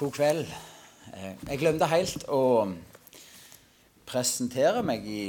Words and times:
God 0.00 0.14
kveld. 0.16 0.46
Eh, 1.12 1.34
Jeg 1.44 1.60
glemte 1.60 1.84
helt 1.90 2.22
å 2.32 2.70
presentere 4.08 4.80
meg 4.80 5.04
i, 5.04 5.24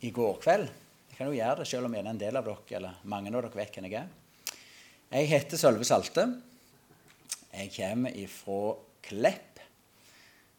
i 0.00 0.12
går 0.14 0.38
kveld. 0.40 0.70
Jeg 1.10 1.18
kan 1.18 1.28
jo 1.28 1.36
gjøre 1.36 1.58
det 1.58 1.66
selv 1.68 1.90
om 1.90 1.92
jeg 1.92 2.00
er 2.00 2.08
en 2.14 2.22
del 2.22 2.40
av 2.40 2.48
dere, 2.48 2.78
eller 2.78 3.02
mange 3.12 3.28
av 3.28 3.44
dere 3.44 3.60
vet 3.60 3.76
hvem 3.76 3.90
jeg 3.90 3.98
er. 4.00 4.08
Jeg 5.12 5.30
heter 5.34 5.60
Sølve 5.60 5.84
Salte. 5.84 6.24
Jeg 7.52 7.74
kommer 7.76 8.16
ifra 8.24 8.58
Klepp. 9.04 9.60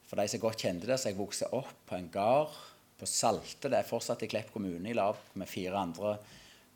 For 0.06 0.22
de 0.22 0.30
som 0.30 0.46
godt 0.46 0.62
kjente 0.62 0.86
det, 0.86 1.02
så 1.02 1.10
jeg 1.10 1.18
vokste 1.18 1.50
opp 1.58 1.74
på 1.90 1.98
en 1.98 2.12
gard 2.14 2.54
på 3.00 3.10
Salte. 3.10 3.72
Det 3.74 3.80
er 3.82 3.90
fortsatt 3.90 4.22
i 4.22 4.30
Klepp 4.30 4.54
kommune, 4.54 4.86
i 4.86 4.94
lag 4.94 5.18
med 5.34 5.50
fire 5.50 5.82
andre 5.82 6.20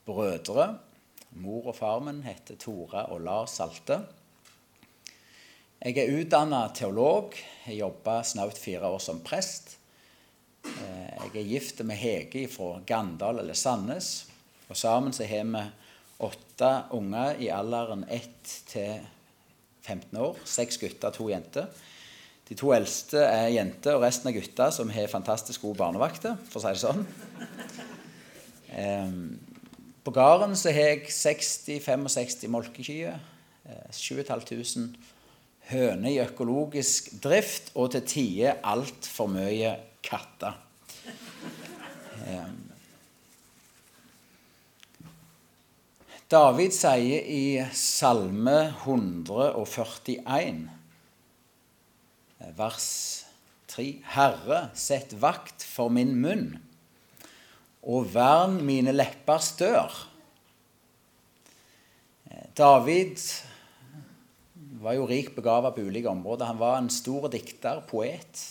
brødre. 0.09 0.71
Mor 1.45 1.69
og 1.69 1.77
far 1.77 2.01
min 2.01 2.25
heter 2.25 2.57
Tore 2.57 3.05
og 3.13 3.21
Lars 3.21 3.61
Salte. 3.61 4.01
Jeg 5.79 5.95
er 5.95 6.09
utdanna 6.11 6.65
teolog. 6.75 7.37
Jeg 7.63 7.77
jobba 7.79 8.17
snaut 8.27 8.57
fire 8.59 8.83
år 8.91 8.99
som 8.99 9.21
prest. 9.23 9.77
Eh, 10.67 11.05
Jeg 11.29 11.39
er 11.39 11.45
gift 11.47 11.79
med 11.87 11.95
Hege 11.95 12.47
fra 12.51 12.81
Gandal 12.85 13.39
eller 13.39 13.53
Sandnes. 13.55 14.25
Og 14.67 14.75
sammen 14.75 15.13
så 15.15 15.23
har 15.23 15.45
vi 15.47 15.61
åtte 16.19 16.71
unger 16.91 17.39
i 17.39 17.47
alderen 17.47 18.03
1 18.09 18.27
til 18.67 18.99
15 19.87 20.17
år. 20.19 20.35
Seks 20.43 20.77
gutter, 20.77 21.11
to 21.15 21.29
jenter. 21.29 21.69
De 22.49 22.55
to 22.59 22.73
eldste 22.75 23.23
er 23.23 23.47
jenter, 23.53 23.95
og 23.95 24.03
resten 24.03 24.27
er 24.27 24.35
gutter 24.35 24.71
som 24.75 24.89
har 24.91 25.07
fantastisk 25.07 25.61
gode 25.61 25.77
barnevakter, 25.79 26.35
for 26.49 26.59
å 26.59 26.63
si 26.65 26.73
det 26.75 26.81
sånn. 26.83 27.05
På 30.03 30.11
gården 30.11 30.57
så 30.59 30.73
har 30.73 30.91
jeg 30.91 31.07
60-65 31.13 32.49
molkekyr, 32.51 33.15
eh, 33.69 33.87
7500 33.91 35.18
høner 35.69 36.09
i 36.09 36.21
økologisk 36.23 37.11
drift, 37.23 37.71
og 37.75 37.93
til 37.93 38.05
tider 38.09 38.59
altfor 38.65 39.29
mye 39.31 39.75
katter. 40.05 40.57
David 46.29 46.75
sier 46.75 47.25
i 47.25 47.43
Salme 47.73 48.59
141, 48.83 50.59
vers 52.59 52.89
3.: 53.71 53.85
Herre, 54.13 54.59
sett 54.77 55.15
vakt 55.17 55.65
for 55.65 55.89
min 55.89 56.13
munn, 56.21 56.51
og 57.81 58.11
vern 58.13 58.59
mine 58.67 58.93
leppers 58.93 59.55
dør. 59.57 59.89
David 62.53 63.17
var 64.79 64.95
jo 64.95 65.07
rikt 65.09 65.35
begava 65.35 65.73
på 65.75 65.83
ulike 65.87 66.09
områder. 66.11 66.49
Han 66.53 66.61
var 66.61 66.77
en 66.79 66.89
stor 66.93 67.27
dikter, 67.31 67.81
poet. 67.87 68.43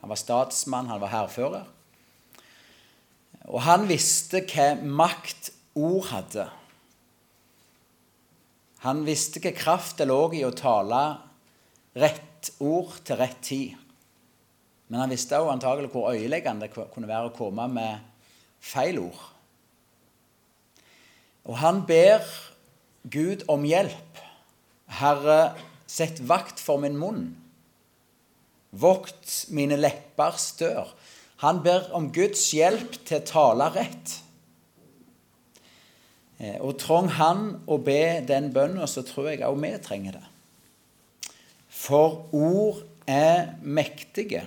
Han 0.00 0.12
var 0.12 0.20
statsmann, 0.20 0.88
han 0.88 1.02
var 1.02 1.12
hærfører. 1.12 1.66
Og 3.52 3.60
han 3.66 3.84
visste 3.88 4.40
hva 4.48 4.72
makt 4.80 5.52
ord 5.76 6.08
hadde. 6.08 6.48
Han 8.84 9.04
visste 9.04 9.40
hva 9.44 9.52
kraft 9.56 10.00
det 10.00 10.08
lå 10.08 10.20
i 10.36 10.44
å 10.46 10.52
tale 10.56 11.02
rett 12.00 12.50
ord 12.64 12.96
til 13.04 13.20
rett 13.20 13.40
tid. 13.44 13.76
Men 14.88 15.04
han 15.04 15.12
visste 15.12 15.38
også 15.40 15.54
antagelig 15.54 15.92
hvor 15.92 16.10
øyeleggende 16.12 16.68
det 16.68 16.88
kunne 16.92 17.08
være 17.08 17.30
å 17.30 17.36
komme 17.36 17.68
med 17.72 18.00
feil 18.64 19.00
ord. 19.02 19.22
Og 21.44 21.58
han 21.60 21.82
ber 21.88 22.24
Gud 23.12 23.44
om 23.52 23.64
hjelp. 23.68 24.23
Herre, 24.86 25.54
sett 25.86 26.20
vakt 26.20 26.60
for 26.60 26.80
min 26.82 26.98
munn. 26.98 27.26
Vokt 28.74 29.46
mine 29.54 29.78
leppers 29.78 30.52
dør. 30.58 30.90
Han 31.44 31.62
ber 31.62 31.90
om 31.94 32.10
Guds 32.14 32.46
hjelp 32.54 32.96
til 33.06 33.20
å 33.20 33.26
tale 33.28 33.70
rett. 33.74 34.18
Eh, 36.38 36.58
Og 36.60 36.78
trong 36.78 37.08
han 37.08 37.62
å 37.66 37.78
be 37.78 38.20
den 38.26 38.52
bønnen, 38.52 38.86
så 38.88 39.02
tror 39.06 39.30
jeg 39.30 39.44
også 39.44 39.62
vi 39.62 39.72
trenger 39.82 40.18
det. 40.18 40.26
For 41.68 42.26
ord 42.32 42.84
er 43.06 43.54
mektige. 43.62 44.46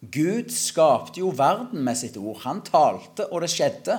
Gud 0.00 0.52
skapte 0.54 1.20
jo 1.20 1.32
verden 1.34 1.82
med 1.84 1.96
sitt 1.98 2.16
ord. 2.16 2.42
Han 2.44 2.62
talte, 2.62 3.26
og 3.32 3.42
det 3.42 3.50
skjedde. 3.50 3.98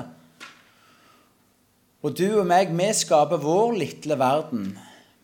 Og 2.03 2.15
du 2.15 2.39
og 2.39 2.45
meg, 2.47 2.71
vi 2.71 2.87
skaper 2.95 3.41
vår 3.43 3.73
lille 3.75 4.15
verden 4.19 4.69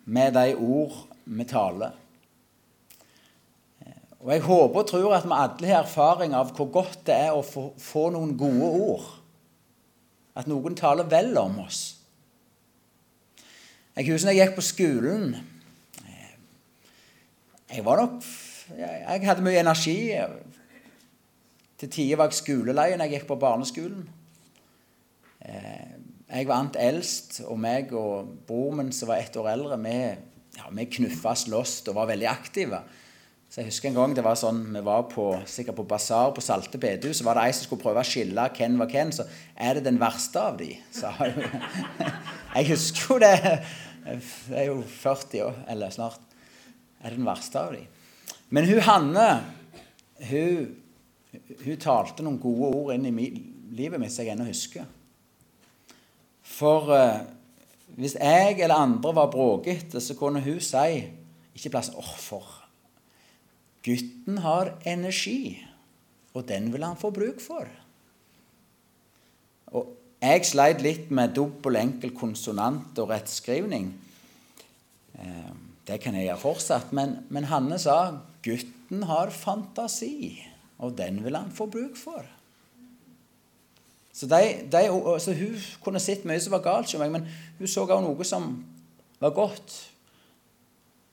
med 0.05 0.33
de 0.33 0.55
ord 0.55 0.97
vi 1.25 1.45
taler. 1.49 1.93
Og 4.25 4.31
jeg 4.33 4.41
håper 4.41 4.79
og 4.81 4.87
tror 4.89 5.13
at 5.13 5.25
vi 5.27 5.37
alle 5.37 5.69
har 5.69 5.83
erfaring 5.83 6.33
av 6.33 6.49
hvor 6.57 6.71
godt 6.73 7.03
det 7.05 7.17
er 7.27 7.35
å 7.35 7.43
få, 7.45 8.07
noen 8.13 8.33
gode 8.37 8.69
ord. 8.87 9.11
At 10.35 10.49
noen 10.49 10.77
taler 10.77 11.05
vel 11.09 11.37
om 11.37 11.59
oss. 11.61 11.83
Jeg 13.95 14.09
husker 14.09 14.31
da 14.31 14.33
jeg 14.35 14.49
gikk 14.49 14.57
på 14.57 14.63
skolen 14.65 15.37
Jeg 17.69 17.85
var 17.85 18.01
nok 18.01 18.25
Jeg 18.75 19.21
hadde 19.23 19.45
mye 19.45 19.61
energi. 19.61 19.99
Til 21.77 21.89
tider 21.91 22.17
var 22.17 22.31
jeg 22.31 22.41
skoleleien. 22.41 23.01
jeg 23.05 23.13
gikk 23.13 23.27
på 23.29 23.37
barneskolen. 23.39 24.09
Jeg 26.25 26.47
var 26.49 26.57
ant 26.57 26.77
eldst, 26.81 27.43
og 27.45 27.59
meg 27.61 27.91
og 27.93 28.31
broren 28.47 28.79
min 28.81 28.93
som 28.95 29.11
var 29.11 29.21
ett 29.21 29.35
år 29.37 29.51
eldre, 29.51 29.77
vi, 29.83 29.97
ja, 30.57 30.69
vi 30.73 30.85
knuffa 30.97 31.35
slåss 31.37 31.83
og 31.91 31.99
var 31.99 32.09
veldig 32.09 32.29
aktive. 32.31 32.79
Så 33.45 33.61
jeg 33.61 33.69
husker 33.69 33.91
en 33.91 33.97
gang 33.99 34.13
det 34.17 34.23
var 34.25 34.35
sånn, 34.35 34.63
Vi 34.73 34.81
var 34.83 35.05
på, 35.07 35.29
sikkert 35.47 35.77
på 35.77 35.85
basar 35.87 36.33
på 36.35 36.43
Salte 36.43 36.79
bedehus. 36.81 37.21
Så 37.21 37.27
var 37.27 37.37
det 37.37 37.45
ei 37.45 37.53
som 37.55 37.67
skulle 37.67 37.85
prøve 37.85 38.01
å 38.01 38.07
skille 38.07 38.47
hvem 38.57 38.79
var 38.81 38.89
hvem. 38.91 39.13
Så 39.15 39.23
er 39.55 39.77
det 39.77 39.85
den 39.85 39.99
verste 40.01 40.41
av 40.41 40.57
de, 40.59 40.73
sa 40.91 41.13
hun. 41.21 41.37
Jeg 42.57 42.69
husker 42.73 43.13
jo 43.13 43.19
det. 43.21 43.37
Det 44.05 44.57
er 44.59 44.67
jo 44.71 44.81
40 44.81 45.45
år, 45.45 45.61
eller 45.71 45.93
snart. 45.93 46.19
Er 46.99 47.13
det 47.13 47.19
den 47.19 47.29
verste 47.29 47.61
av 47.61 47.77
de? 47.77 47.85
Men 48.49 48.67
hun 48.67 48.83
Hanne, 48.89 49.29
hun, 50.31 50.67
hun 51.61 51.79
talte 51.81 52.25
noen 52.25 52.41
gode 52.41 52.73
ord 52.73 52.93
inn 52.97 53.07
i 53.07 53.31
livet 53.75 54.01
mitt 54.01 54.13
som 54.13 54.25
jeg 54.25 54.35
ennå 54.35 54.49
husker. 54.49 54.85
For 56.45 56.91
eh, 56.95 57.23
hvis 57.97 58.17
jeg 58.19 58.59
eller 58.59 58.75
andre 58.75 59.15
var 59.15 59.31
bråkete, 59.33 60.01
så 60.01 60.15
kunne 60.17 60.43
hun 60.43 60.61
si 60.63 61.03
Ikke 61.55 61.71
plass 61.71 61.91
åh, 61.95 62.13
for 62.19 62.61
gutten 63.85 64.39
har 64.41 64.71
energi, 64.89 65.59
og 66.33 66.47
den 66.49 66.71
vil 66.73 66.83
han 66.83 66.97
få 66.97 67.11
bruk 67.13 67.37
for. 67.43 67.67
Og 69.77 69.91
jeg 70.23 70.47
sleit 70.49 70.81
litt 70.81 71.11
med 71.13 71.35
dobbel, 71.37 71.77
enkel 71.77 72.15
konsonant 72.17 72.97
og 72.97 73.11
rettskrivning. 73.13 73.91
Eh, 75.19 75.53
Det 75.85 75.99
kan 76.01 76.15
jeg 76.17 76.25
gjøre 76.25 76.41
fortsatt. 76.41 76.93
Men, 76.97 77.11
men 77.29 77.45
Hanne 77.45 77.77
sa 77.77 78.17
gutten 78.41 79.03
har 79.05 79.29
fantasi, 79.29 80.41
og 80.81 80.95
den 80.97 81.19
vil 81.23 81.37
han 81.37 81.51
få 81.53 81.67
bruk 81.69 81.93
for. 81.93 82.25
Så, 84.15 84.29
de, 84.31 84.41
de, 84.71 84.85
så 85.19 85.33
Hun 85.35 85.55
kunne 85.83 85.99
sett 85.99 86.23
mye 86.23 86.39
som 86.39 86.55
var 86.55 86.63
galt, 86.63 86.93
meg, 87.01 87.11
men 87.11 87.25
hun 87.59 87.67
så 87.67 87.83
også 87.83 87.99
noe 88.05 88.27
som 88.27 88.47
var 89.19 89.33
godt. 89.35 89.73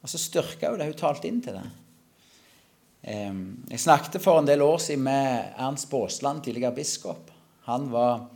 Og 0.02 0.10
så 0.10 0.20
styrka 0.22 0.70
hun 0.70 0.78
det. 0.78 0.92
Hun 0.92 1.00
talte 1.00 1.26
inn 1.26 1.40
til 1.42 1.58
det. 1.58 1.64
Jeg 3.02 3.82
snakket 3.82 4.22
for 4.22 4.38
en 4.38 4.46
del 4.46 4.62
år 4.62 4.78
siden 4.84 5.02
med 5.08 5.58
Ernst 5.58 5.88
Baasland, 5.90 6.44
tidligere 6.44 6.74
biskop. 6.76 7.32
Han 7.66 7.88
var 7.90 8.28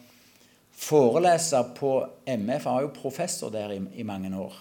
foreleser 0.75 1.71
på 1.77 1.93
MF. 2.27 2.67
Han 2.67 2.75
var 2.81 2.89
jo 2.89 2.95
professor 2.97 3.55
der 3.55 3.77
i, 3.77 3.79
i 4.03 4.07
mange 4.07 4.33
år. 4.35 4.59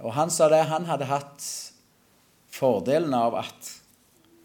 Og 0.00 0.14
han 0.16 0.32
sa 0.32 0.48
det, 0.48 0.64
han 0.72 0.88
hadde 0.88 1.10
hatt 1.12 1.44
fordelen 2.56 3.12
av 3.14 3.36
at 3.44 3.70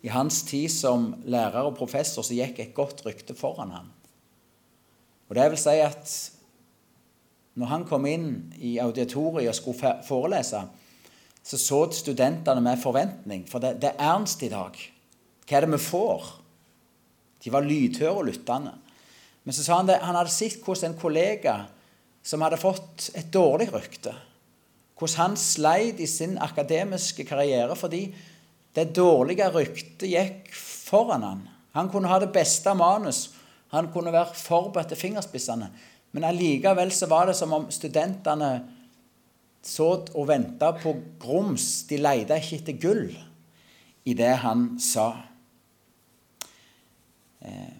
i 0.03 0.11
hans 0.11 0.43
tid 0.49 0.67
som 0.73 1.13
lærer 1.23 1.63
og 1.63 1.77
professor 1.79 2.25
så 2.25 2.35
gikk 2.35 2.59
et 2.59 2.75
godt 2.75 3.05
rykte 3.07 3.37
foran 3.37 3.71
ham. 3.71 3.89
Og 5.31 5.37
det 5.37 5.47
vil 5.53 5.59
si 5.61 5.77
at 5.79 6.13
når 7.55 7.69
han 7.71 7.83
kom 7.87 8.03
inn 8.07 8.31
i 8.59 8.73
auditoriet 8.83 9.47
og 9.47 9.55
skulle 9.55 9.93
forelese, 10.03 10.59
så 11.41 11.57
så 11.57 11.79
studentene 11.95 12.61
med 12.63 12.81
forventning. 12.81 13.45
For 13.47 13.63
det, 13.63 13.77
det 13.79 13.93
er 13.93 14.11
ernst 14.11 14.43
i 14.43 14.51
dag. 14.51 14.75
Hva 15.47 15.57
er 15.57 15.65
det 15.65 15.71
vi 15.71 15.79
får? 15.83 16.27
De 17.41 17.53
var 17.53 17.63
lydhøre 17.63 18.19
og 18.19 18.27
lyttende. 18.27 18.75
Men 19.47 19.55
så 19.55 19.63
sa 19.63 19.79
han 19.79 19.87
det, 19.89 20.01
han 20.03 20.19
hadde 20.19 20.33
sett 20.35 20.59
hvordan 20.61 20.91
en 20.91 20.99
kollega 20.99 21.55
som 22.21 22.43
hadde 22.43 22.59
fått 22.61 23.07
et 23.17 23.31
dårlig 23.33 23.71
rykte, 23.73 24.13
hvordan 24.99 25.31
han 25.31 25.39
sleit 25.39 26.03
i 26.03 26.11
sin 26.11 26.35
akademiske 26.37 27.25
karriere 27.25 27.73
fordi 27.79 28.03
det 28.77 28.91
dårlige 28.93 29.47
ryktet 29.55 30.11
gikk 30.11 30.51
foran 30.53 31.25
han. 31.25 31.41
Han 31.73 31.89
kunne 31.89 32.11
ha 32.11 32.19
det 32.21 32.29
beste 32.35 32.75
manus, 32.77 33.29
han 33.71 33.89
kunne 33.93 34.13
være 34.13 34.35
forberedt 34.35 34.91
til 34.91 34.99
fingerspissene, 34.99 35.71
men 36.11 36.27
allikevel 36.27 36.91
så 36.91 37.07
var 37.07 37.29
det 37.29 37.37
som 37.39 37.53
om 37.55 37.69
studentene 37.71 38.51
så 39.63 39.91
og 40.17 40.25
venta 40.27 40.71
på 40.75 40.95
grums. 41.21 41.85
De 41.87 41.99
leita 42.01 42.39
ikke 42.41 42.57
etter 42.59 42.79
gull 42.81 43.05
i 44.09 44.15
det 44.17 44.33
han 44.41 44.73
sa. 44.81 45.11
Eh, 47.45 47.77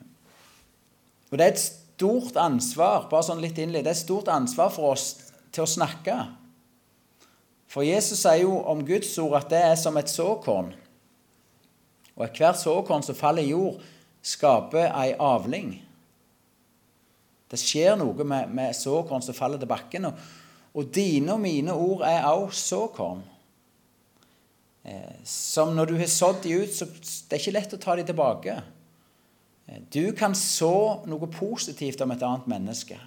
og 1.32 1.40
det 1.40 1.46
er 1.46 1.56
et 1.56 1.64
stort 1.64 2.38
ansvar 2.40 3.08
bare 3.12 3.26
sånn 3.28 3.42
litt 3.44 3.60
innlig, 3.62 3.84
det 3.84 3.92
er 3.92 3.98
et 3.98 4.06
stort 4.06 4.30
ansvar 4.32 4.72
for 4.74 4.94
oss 4.94 5.34
til 5.52 5.66
å 5.66 5.70
snakke. 5.70 6.18
For 7.72 7.88
Jesus 7.88 8.24
sier 8.24 8.44
jo 8.44 8.58
om 8.68 8.84
Guds 8.88 9.14
ord 9.22 9.38
at 9.40 9.52
det 9.52 9.62
er 9.64 9.78
som 9.80 9.98
et 10.00 10.12
såkorn. 10.12 10.74
Og 12.18 12.26
ethvert 12.26 12.60
såkorn 12.60 13.06
som 13.06 13.16
faller 13.16 13.48
i 13.48 13.54
jord, 13.54 13.80
skaper 14.22 14.92
ei 14.94 15.16
avling. 15.18 15.74
Det 17.52 17.60
skjer 17.60 17.98
noe 18.00 18.24
med, 18.24 18.52
med 18.54 18.76
såkorn 18.78 19.24
som 19.26 19.36
faller 19.36 19.60
til 19.60 19.70
bakken. 19.70 20.08
Og, 20.08 20.20
og 20.78 20.92
dine 20.96 21.36
og 21.36 21.42
mine 21.44 21.76
ord 21.76 22.06
er 22.08 22.28
også 22.30 22.76
såkorn. 22.76 23.24
Eh, 24.84 25.18
som 25.28 25.76
når 25.76 25.92
du 25.92 25.98
har 26.00 26.10
sådd 26.10 26.44
de 26.46 26.62
ut, 26.64 26.74
så 26.74 26.88
det 26.88 27.36
er 27.36 27.42
ikke 27.42 27.58
lett 27.58 27.76
å 27.76 27.82
ta 27.82 27.98
de 28.00 28.06
tilbake. 28.08 28.56
Eh, 29.68 29.82
du 29.94 30.14
kan 30.18 30.38
så 30.38 31.04
noe 31.10 31.30
positivt 31.32 32.02
om 32.02 32.16
et 32.16 32.24
annet 32.26 32.48
menneske. 32.50 32.98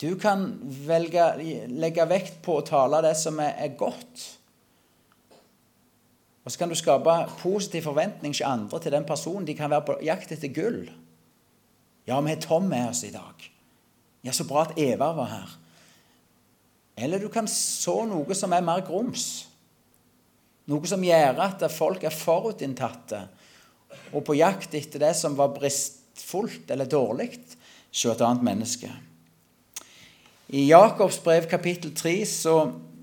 Du 0.00 0.14
kan 0.20 0.46
velge, 0.86 1.24
legge 1.68 2.06
vekt 2.08 2.38
på 2.44 2.56
å 2.56 2.64
tale 2.64 3.02
det 3.04 3.16
som 3.20 3.40
er, 3.42 3.56
er 3.60 3.74
godt. 3.76 4.39
Og 6.44 6.52
så 6.52 6.58
kan 6.58 6.70
du 6.70 6.74
skape 6.78 7.16
positiv 7.40 7.84
forventning 7.84 8.34
til 8.34 8.48
andre 8.48 8.80
til 8.80 8.92
den 8.92 9.04
personen. 9.04 9.46
De 9.46 9.54
kan 9.54 9.70
være 9.70 9.86
på 9.86 9.98
jakt 10.04 10.32
etter 10.32 10.52
gull. 10.54 10.86
Ja, 12.06 12.20
vi 12.20 12.32
har 12.32 12.40
Tom 12.40 12.68
med 12.70 12.88
oss 12.88 13.04
i 13.04 13.12
dag. 13.12 13.50
Ja, 14.24 14.32
så 14.32 14.44
bra 14.48 14.64
at 14.64 14.78
Eva 14.80 15.12
var 15.16 15.28
her. 15.30 15.52
Eller 16.96 17.20
du 17.20 17.28
kan 17.32 17.48
så 17.48 18.02
noe 18.08 18.34
som 18.36 18.52
er 18.52 18.64
mer 18.64 18.82
grums. 18.84 19.46
Noe 20.68 20.88
som 20.88 21.04
gjør 21.04 21.40
at 21.44 21.64
folk 21.72 22.04
er 22.04 22.14
forutinntatte 22.14 23.24
og 24.14 24.24
på 24.26 24.36
jakt 24.38 24.74
etter 24.74 25.02
det 25.02 25.14
som 25.18 25.36
var 25.38 25.54
bristfullt 25.54 26.70
eller 26.70 26.88
dårlig 26.90 27.30
hos 27.34 28.04
et 28.06 28.22
annet 28.26 28.46
menneske. 28.46 28.90
I 30.50 30.66
Jakobs 30.66 31.20
brev 31.22 31.46
kapittel 31.50 31.94
3 31.94 32.14
så 32.26 32.54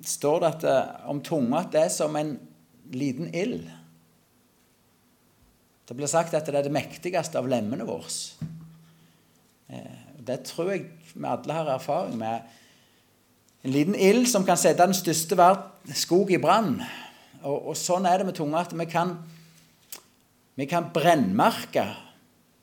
står 0.07 0.39
det 0.39 0.47
at, 0.47 0.63
eh, 0.67 1.09
om 1.09 1.21
tunga 1.23 1.63
at 1.63 1.71
det 1.71 1.81
er 1.85 1.91
som 1.91 2.15
en 2.15 2.37
liten 2.93 3.33
ild. 3.35 3.67
Det 5.87 5.95
blir 5.95 6.09
sagt 6.11 6.35
at 6.35 6.47
det 6.47 6.55
er 6.55 6.67
det 6.67 6.75
mektigste 6.75 7.39
av 7.39 7.47
lemmene 7.47 7.87
våre. 7.87 8.11
Eh, 9.71 9.99
det 10.27 10.41
tror 10.49 10.73
jeg 10.73 10.87
vi 11.13 11.27
alle 11.27 11.55
har 11.55 11.69
erfaring 11.77 12.17
med. 12.19 12.43
En 13.63 13.73
liten 13.73 13.95
ild 13.95 14.27
som 14.29 14.45
kan 14.45 14.59
sette 14.59 14.83
den 14.83 14.95
største 14.95 15.47
skog 15.95 16.31
i 16.31 16.41
brann. 16.41 16.81
Og, 17.43 17.71
og, 17.71 17.75
sånn 17.79 18.05
er 18.07 18.19
det 18.19 18.27
med 18.27 18.37
tunga 18.37 18.61
at 18.65 18.75
vi 18.75 18.87
kan, 18.91 19.15
vi 20.59 20.67
kan 20.69 20.91
brennmerke 20.93 21.85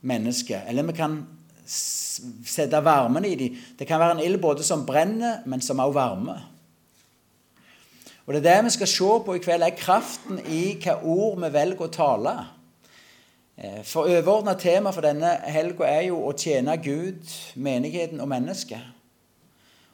mennesket. 0.05 0.69
Eller 0.69 0.87
vi 0.91 0.97
kan 0.99 1.23
sette 1.65 2.81
varmen 2.85 3.25
i 3.25 3.35
dem. 3.41 3.61
Det 3.79 3.88
kan 3.88 4.03
være 4.03 4.19
en 4.19 4.25
ild 4.26 4.41
både 4.43 4.67
som 4.67 4.85
brenner, 4.87 5.41
men 5.49 5.65
som 5.65 5.81
også 5.81 5.97
varmer. 5.97 6.44
Og 8.26 8.35
Det 8.35 8.41
er 8.41 8.56
det 8.56 8.65
vi 8.65 8.71
skal 8.71 8.88
se 8.88 9.15
på 9.25 9.35
i 9.37 9.41
kveld, 9.44 9.62
er 9.62 9.76
kraften 9.76 10.38
i 10.49 10.79
hva 10.81 10.97
ord 11.03 11.43
vi 11.43 11.50
velger 11.53 11.85
å 11.85 11.93
tale. 11.93 12.35
Eh, 13.56 13.82
for 13.85 14.09
overordna 14.09 14.55
tema 14.59 14.91
for 14.97 15.05
denne 15.05 15.37
helga 15.53 15.85
er 15.87 16.06
jo 16.09 16.23
å 16.25 16.32
tjene 16.32 16.79
Gud, 16.81 17.21
menigheten 17.55 18.23
og 18.25 18.31
mennesket. 18.32 18.81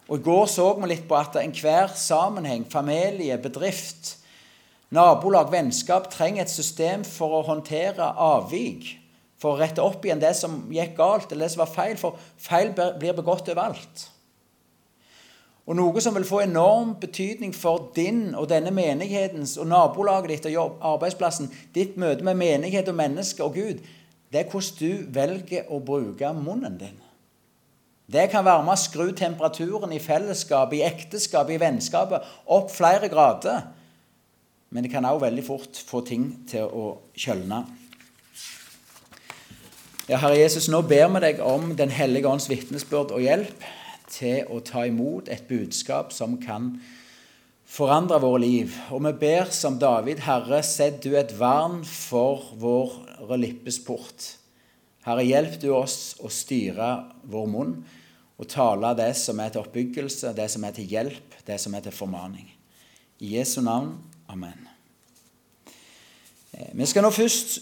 Og 0.08 0.18
I 0.18 0.24
går 0.26 0.46
så 0.50 0.68
vi 0.78 0.88
litt 0.90 1.08
på 1.10 1.18
at 1.18 1.36
enhver 1.42 1.90
sammenheng, 1.94 2.64
familie, 2.70 3.36
bedrift, 3.38 4.16
nabolag, 4.90 5.50
vennskap, 5.50 6.08
trenger 6.10 6.46
et 6.46 6.50
system 6.50 7.04
for 7.06 7.34
å 7.34 7.44
håndtere 7.50 8.12
avvik. 8.14 8.96
For 9.40 9.54
å 9.54 9.60
rette 9.60 9.82
opp 9.82 10.04
igjen 10.04 10.22
det 10.22 10.34
som 10.36 10.64
gikk 10.70 10.96
galt, 10.98 11.30
eller 11.32 11.46
det 11.46 11.54
som 11.54 11.62
var 11.64 11.74
feil. 11.74 11.98
For 11.98 12.18
feil 12.38 12.74
blir 12.74 13.14
begått 13.16 13.48
overalt. 13.50 14.08
Og 15.70 15.76
noe 15.78 16.02
som 16.02 16.16
vil 16.16 16.26
få 16.26 16.40
enorm 16.42 16.96
betydning 16.98 17.52
for 17.54 17.92
din 17.94 18.32
og 18.34 18.48
denne 18.50 18.72
menighetens 18.74 19.52
og 19.54 19.68
nabolaget 19.70 20.32
ditt 20.32 20.48
og 20.50 20.56
jobb, 20.56 20.80
arbeidsplassen, 20.96 21.46
ditt 21.76 21.94
møte 22.00 22.26
med 22.26 22.40
menighet 22.40 22.90
og 22.90 22.98
mennesker 22.98 23.46
og 23.46 23.54
Gud, 23.54 23.84
det 24.34 24.40
er 24.40 24.50
hvordan 24.50 24.80
du 24.80 25.14
velger 25.14 25.70
å 25.70 25.78
bruke 25.78 26.32
munnen 26.34 26.74
din. 26.80 26.98
Det 28.10 28.26
kan 28.32 28.42
være 28.42 28.66
med 28.66 28.74
å 28.74 28.82
skru 28.82 29.12
temperaturen 29.14 29.94
i 29.94 30.02
fellesskapet, 30.02 30.80
i 30.80 30.86
ekteskapet, 30.88 31.54
i 31.54 31.62
vennskapet 31.62 32.26
opp 32.50 32.74
flere 32.74 33.06
grader. 33.12 33.68
Men 34.74 34.82
det 34.82 34.90
kan 34.90 35.06
også 35.06 35.28
veldig 35.28 35.44
fort 35.46 35.84
få 35.86 36.02
ting 36.02 36.32
til 36.50 36.66
å 36.66 36.96
kjølne. 37.14 37.62
Ja, 40.10 40.18
Herre 40.18 40.40
Jesus, 40.40 40.66
nå 40.66 40.82
ber 40.82 41.06
vi 41.14 41.22
deg 41.22 41.44
om 41.46 41.76
Den 41.78 41.94
hellige 41.94 42.26
ånds 42.26 42.50
vitnesbyrd 42.50 43.14
og 43.14 43.22
hjelp 43.22 43.70
til 44.10 44.48
å 44.50 44.60
ta 44.64 44.84
imot 44.88 45.30
et 45.30 45.46
budskap 45.48 46.14
som 46.14 46.36
kan 46.42 46.74
forandre 47.70 48.18
våre 48.22 48.42
liv. 48.42 48.74
Og 48.90 49.04
vi 49.06 49.14
ber 49.22 49.52
som 49.54 49.78
David, 49.78 50.24
Herre, 50.26 50.62
sett 50.66 51.02
du 51.04 51.14
et 51.18 51.32
vern 51.38 51.80
for 51.86 52.50
vår 52.60 53.36
lippesport. 53.38 54.34
Herre, 55.06 55.24
hjelp 55.24 55.56
du 55.62 55.70
oss 55.72 56.16
å 56.20 56.30
styre 56.32 56.92
vår 57.30 57.48
munn 57.48 57.78
og 58.40 58.48
tale 58.48 58.94
det 58.96 59.12
som 59.20 59.40
er 59.40 59.52
til 59.52 59.62
oppbyggelse, 59.62 60.32
det 60.36 60.48
som 60.52 60.64
er 60.64 60.76
til 60.76 60.88
hjelp, 60.88 61.40
det 61.46 61.58
som 61.60 61.74
er 61.76 61.84
til 61.84 61.94
formaning. 61.94 62.48
I 63.20 63.36
Jesu 63.36 63.60
navn. 63.60 63.94
Amen. 64.30 64.68
Eh, 66.52 66.70
vi 66.72 66.86
skal 66.88 67.04
nå 67.04 67.10
først 67.12 67.58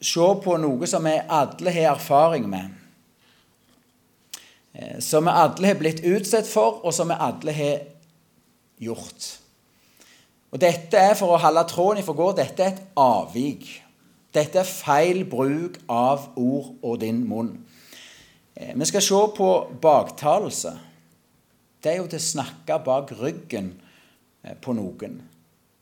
se 0.00 0.28
på 0.44 0.56
noe 0.62 0.88
som 0.88 1.04
vi 1.04 1.16
alle 1.28 1.74
har 1.74 1.94
erfaring 1.96 2.46
med. 2.50 2.79
Eh, 4.80 4.98
som 4.98 5.24
vi 5.24 5.30
alle 5.30 5.66
har 5.66 5.78
blitt 5.78 6.00
utsatt 6.04 6.48
for, 6.48 6.80
og 6.84 6.94
som 6.94 7.10
vi 7.10 7.18
alle 7.20 7.52
har 7.52 7.80
gjort. 8.80 9.28
Og 10.50 10.60
Dette 10.60 10.98
er 10.98 11.14
for 11.18 11.34
å 11.34 11.40
holde 11.40 11.66
tråden 11.68 12.00
ifra 12.00 12.16
går, 12.16 12.36
dette 12.40 12.64
er 12.64 12.72
et 12.72 12.86
avvik. 12.98 13.68
Dette 14.34 14.62
er 14.62 14.66
feil 14.66 15.24
bruk 15.28 15.78
av 15.90 16.30
ord 16.38 16.72
og 16.82 17.00
din 17.02 17.20
munn. 17.28 17.52
Eh, 18.56 18.72
vi 18.74 18.88
skal 18.88 19.04
se 19.04 19.20
på 19.36 19.50
baktalelse. 19.82 20.76
Det 21.80 21.92
er 21.92 22.00
jo 22.00 22.08
til 22.10 22.20
å 22.20 22.30
snakke 22.30 22.80
bak 22.84 23.12
ryggen 23.20 23.74
eh, 24.42 24.56
på 24.56 24.74
noen. 24.76 25.20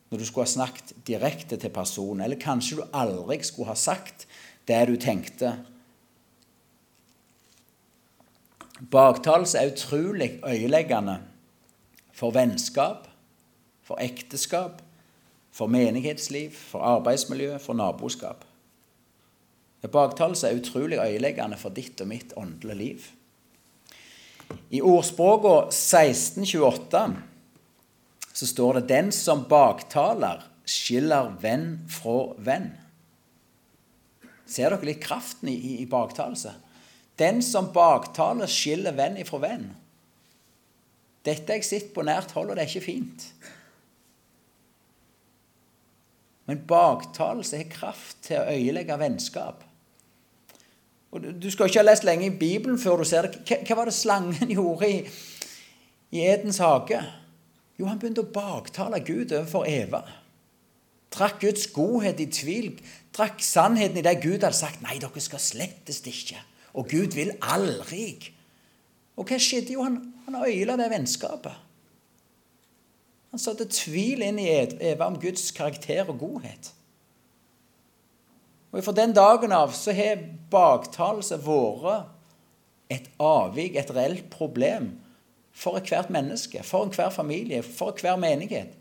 Når 0.09 0.17
du 0.17 0.25
skulle 0.25 0.47
ha 0.47 0.51
snakket 0.51 0.93
direkte 1.05 1.57
til 1.61 1.71
personen. 1.71 2.23
Eller 2.25 2.41
kanskje 2.41 2.79
du 2.79 2.85
aldri 2.91 3.39
skulle 3.45 3.69
ha 3.69 3.77
sagt 3.77 4.25
det 4.67 4.81
du 4.89 4.95
tenkte 5.01 5.53
Baktalelse 8.91 9.57
er 9.57 9.71
utrolig 9.71 10.39
øyeleggende 10.47 11.19
for 12.13 12.31
vennskap, 12.31 13.07
for 13.83 13.99
ekteskap, 13.99 14.81
for 15.51 15.67
menighetsliv, 15.67 16.51
for 16.51 16.79
arbeidsmiljø, 16.79 17.57
for 17.57 17.73
naboskap. 17.73 18.45
Baktalelse 19.91 20.47
er 20.47 20.59
utrolig 20.59 20.99
øyeleggende 20.99 21.57
for 21.57 21.69
ditt 21.69 22.01
og 22.01 22.07
mitt 22.07 22.33
åndelige 22.37 22.77
liv. 22.77 23.07
I 24.69 24.81
ordspråket 24.81 25.73
1628 25.73 27.15
så 28.33 28.47
står 28.47 28.73
det 28.73 28.89
'Den 28.89 29.11
som 29.11 29.45
baktaler, 29.49 30.43
skiller 30.65 31.35
venn 31.41 31.79
fra 31.87 32.33
venn'. 32.37 32.77
Ser 34.45 34.69
dere 34.69 34.85
litt 34.85 35.01
kraften 35.01 35.49
i, 35.49 35.81
i, 35.81 35.85
baktalelse? 35.85 36.53
Den 37.19 37.41
som 37.43 37.73
baktaler, 37.75 38.47
skiller 38.47 38.95
venn 38.95 39.17
ifra 39.19 39.41
venn. 39.43 39.69
Dette 41.27 41.51
har 41.51 41.59
jeg 41.59 41.67
sett 41.67 41.89
på 41.93 42.05
nært 42.07 42.31
hold, 42.31 42.51
og 42.51 42.55
det 42.55 42.63
er 42.63 42.71
ikke 42.71 42.85
fint. 42.85 43.25
Men 46.49 46.61
baktalelse 46.65 47.59
har 47.59 47.67
kraft 47.69 48.23
til 48.25 48.39
å 48.39 48.47
øyelegge 48.49 48.95
vennskap. 48.97 49.65
Og 51.11 51.25
Du 51.41 51.49
skal 51.51 51.69
ikke 51.69 51.81
ha 51.81 51.85
lest 51.85 52.05
lenge 52.05 52.25
i 52.25 52.37
Bibelen 52.37 52.79
før 52.79 53.01
du 53.01 53.05
ser 53.05 53.27
det. 53.27 53.43
Hva, 53.45 53.75
var 53.77 53.89
det 53.89 53.97
slangen 53.97 54.53
gjorde 54.57 54.89
i, 54.89 55.03
i 56.15 56.23
Edens 56.25 56.61
hage? 56.63 57.01
Jo, 57.79 57.87
han 57.89 57.99
begynte 57.99 58.25
å 58.25 58.31
baktale 58.33 59.01
Gud 59.05 59.33
overfor 59.33 59.67
Eva. 59.69 60.03
Trakk 61.13 61.39
Guds 61.41 61.67
godhet 61.73 62.19
i 62.21 62.29
tvil. 62.33 62.71
Trakk 63.15 63.41
sannheten 63.43 64.01
i 64.01 64.05
det 64.05 64.19
Gud 64.21 64.43
hadde 64.43 64.57
sagt. 64.57 64.81
Nei, 64.85 64.99
dere 65.01 65.23
skal 65.23 65.41
slettes 65.41 66.01
ikke. 66.05 66.41
Og 66.73 66.89
Gud 66.89 67.15
vil 67.17 67.33
aldri. 67.41 68.13
Og 69.17 69.27
hva 69.27 69.39
skjedde? 69.41 69.73
Jo, 69.75 69.83
han, 69.87 70.01
han 70.25 70.41
øyla 70.45 70.77
det 70.79 70.89
vennskapet. 70.91 71.65
Han 73.29 73.41
satte 73.41 73.69
tvil 73.69 74.23
inn 74.25 74.39
i 74.41 74.49
Eva 74.49 75.09
om 75.09 75.19
Guds 75.21 75.51
karakter 75.55 76.07
og 76.09 76.19
godhet. 76.21 76.71
Og 78.71 78.83
Fra 78.85 78.93
den 78.93 79.13
dagen 79.17 79.53
av 79.53 79.73
så 79.73 79.93
har 79.97 80.21
baktalelse 80.51 81.39
vært 81.45 82.09
et 82.89 83.09
avvik, 83.21 83.75
et 83.77 83.93
reelt 83.93 84.29
problem 84.33 84.91
for 85.53 85.77
ethvert 85.77 86.09
menneske, 86.13 86.63
for 86.63 86.85
enhver 86.85 87.09
familie, 87.13 87.61
for 87.63 87.97
hver 88.01 88.17
menighet. 88.17 88.73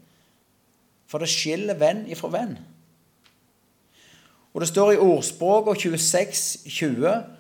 For 1.09 1.21
det 1.21 1.30
skiller 1.33 1.76
venn 1.80 2.04
ifra 2.09 2.30
venn. 2.33 2.57
Og 4.52 4.61
det 4.61 4.68
står 4.71 4.95
i 4.95 5.00
ordspråket 5.02 5.85
26.20 5.87 7.09
um, 7.09 7.35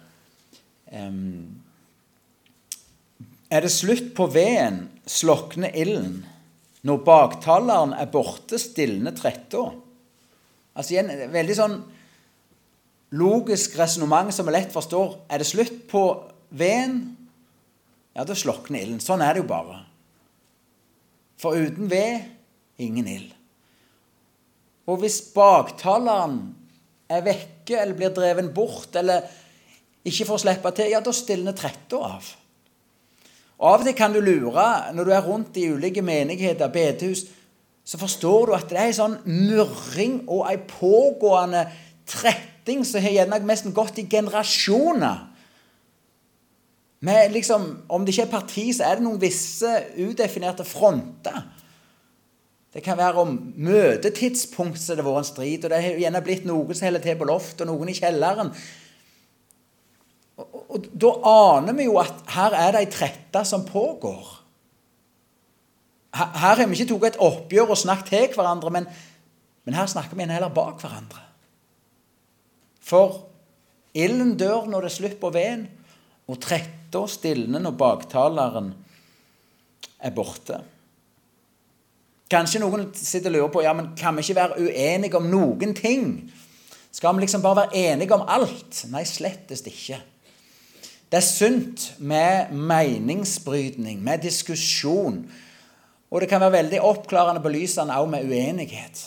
Er 3.48 3.64
det 3.64 3.72
slutt 3.72 4.14
på 4.16 4.26
veden, 4.32 4.88
slokner 5.08 5.72
ilden. 5.76 6.26
Når 6.86 7.04
baktaleren 7.04 7.94
er 7.96 8.10
borte, 8.12 8.58
stilner 8.60 9.12
tretta. 9.16 9.70
Altså 10.78 10.94
igjen, 10.94 11.10
veldig 11.32 11.56
sånn 11.58 11.78
logisk 13.18 13.78
resonnement 13.78 14.34
som 14.34 14.46
vi 14.48 14.54
lett 14.54 14.72
forstår. 14.74 15.16
Er 15.32 15.40
det 15.40 15.48
slutt 15.48 15.88
på 15.90 16.04
veden, 16.54 17.16
ja, 18.14 18.24
da 18.26 18.34
slokner 18.36 18.82
ilden. 18.82 19.00
Sånn 19.02 19.22
er 19.24 19.34
det 19.34 19.42
jo 19.44 19.50
bare. 19.50 19.82
For 21.38 21.58
uten 21.58 21.90
ved 21.90 22.26
ingen 22.82 23.08
ild. 23.10 23.34
Og 24.88 25.02
hvis 25.02 25.20
baktaleren 25.34 26.40
er 27.12 27.24
vekke 27.26 27.76
eller 27.76 27.96
blir 27.96 28.12
dreven 28.14 28.50
bort 28.54 28.96
eller 28.96 29.26
ikke 30.06 30.28
får 30.28 30.44
slippe 30.44 30.70
til, 30.76 30.92
ja, 30.92 31.00
da 31.04 31.14
stilner 31.14 31.56
tretta 31.56 32.02
av. 32.14 32.28
Av 33.58 33.80
og 33.80 33.86
til 33.86 33.96
kan 33.98 34.14
du 34.14 34.20
lure 34.22 34.66
når 34.94 35.08
du 35.08 35.12
er 35.14 35.24
rundt 35.26 35.56
i 35.58 35.66
ulike 35.72 36.02
menigheter, 36.04 36.70
bedehus, 36.70 37.24
så 37.88 37.98
forstår 37.98 38.46
du 38.46 38.54
at 38.54 38.68
det 38.70 38.78
er 38.78 38.90
en 38.90 38.98
sånn 38.98 39.16
murring 39.24 40.20
og 40.28 40.44
en 40.50 40.64
pågående 40.68 41.64
tretting 42.08 42.84
som 42.86 43.02
har 43.02 43.14
gjerne 43.16 43.40
nesten 43.48 43.74
gått 43.74 43.98
i 44.02 44.06
generasjoner. 44.10 45.24
Med 47.00 47.32
liksom, 47.32 47.84
Om 47.88 48.04
det 48.04 48.14
ikke 48.14 48.26
er 48.26 48.32
parti, 48.32 48.66
så 48.74 48.84
er 48.84 48.98
det 48.98 49.06
noen 49.06 49.20
visse 49.22 49.70
udefinerte 49.96 50.66
fronter. 50.66 51.46
Det 52.74 52.82
kan 52.84 52.98
være 52.98 53.22
om 53.22 53.36
møtetidspunkt 53.56 54.76
som 54.78 54.98
det 54.98 55.04
har 55.04 55.08
vært 55.08 55.24
en 55.24 55.28
strid. 55.30 55.64
og 55.64 55.70
Det 55.70 55.78
har 55.82 56.02
gjerne 56.02 56.22
blitt 56.26 56.44
noen 56.44 56.74
som 56.74 56.86
holder 56.86 57.04
til 57.06 57.16
på 57.16 57.28
loftet, 57.30 57.64
og 57.64 57.72
noen 57.72 57.88
i 57.88 57.96
kjelleren. 57.96 58.52
Og, 60.38 60.84
Da 60.94 61.12
aner 61.26 61.74
vi 61.74 61.88
jo 61.88 61.96
at 61.98 62.20
her 62.34 62.54
er 62.54 62.74
det 62.74 62.84
ei 62.84 62.90
trette 62.92 63.42
som 63.48 63.64
pågår. 63.66 64.34
Her, 66.14 66.30
har 66.34 66.62
vi 66.66 66.78
ikke 66.78 66.94
tatt 66.94 67.08
et 67.12 67.22
oppgjør 67.22 67.72
og 67.74 67.78
snakket 67.78 68.12
til 68.12 68.36
hverandre, 68.38 68.70
men, 68.74 68.86
men 69.66 69.76
her 69.76 69.88
snakker 69.90 70.16
vi 70.16 70.24
en 70.24 70.32
heller 70.34 70.52
bak 70.54 70.80
hverandre. 70.82 71.20
For 72.88 73.20
ilden 73.98 74.36
dør 74.40 74.70
når 74.70 74.86
det 74.86 74.94
slipper 74.94 75.34
veden, 75.34 75.66
og 76.28 76.40
tretta 76.44 77.04
stilner 77.08 77.62
når 77.62 77.76
baktaleren 77.80 78.72
er 79.98 80.12
borte. 80.14 80.60
Kanskje 82.28 82.60
noen 82.60 82.90
sitter 82.96 83.32
og 83.32 83.36
lurer 83.36 83.52
på 83.52 83.62
ja, 83.64 83.72
men 83.76 83.94
kan 83.96 84.16
vi 84.16 84.24
ikke 84.24 84.36
være 84.36 84.60
uenige 84.60 85.16
om 85.16 85.28
noen 85.32 85.72
ting. 85.76 86.10
Skal 86.92 87.16
vi 87.16 87.24
liksom 87.24 87.44
bare 87.44 87.64
være 87.64 87.84
enige 87.88 88.16
om 88.16 88.26
alt? 88.28 88.84
Nei, 88.92 89.04
slettest 89.08 89.68
ikke. 89.70 90.00
Det 91.08 91.16
er 91.16 91.24
sunt 91.24 91.94
med 91.98 92.50
meningsbrytning, 92.52 94.02
med 94.04 94.18
diskusjon. 94.18 95.22
Og 96.10 96.20
det 96.20 96.28
kan 96.28 96.40
være 96.40 96.52
veldig 96.52 96.80
oppklarende 96.80 97.42
belysende 97.42 97.96
også 97.96 98.10
med 98.10 98.28
uenighet. 98.28 99.04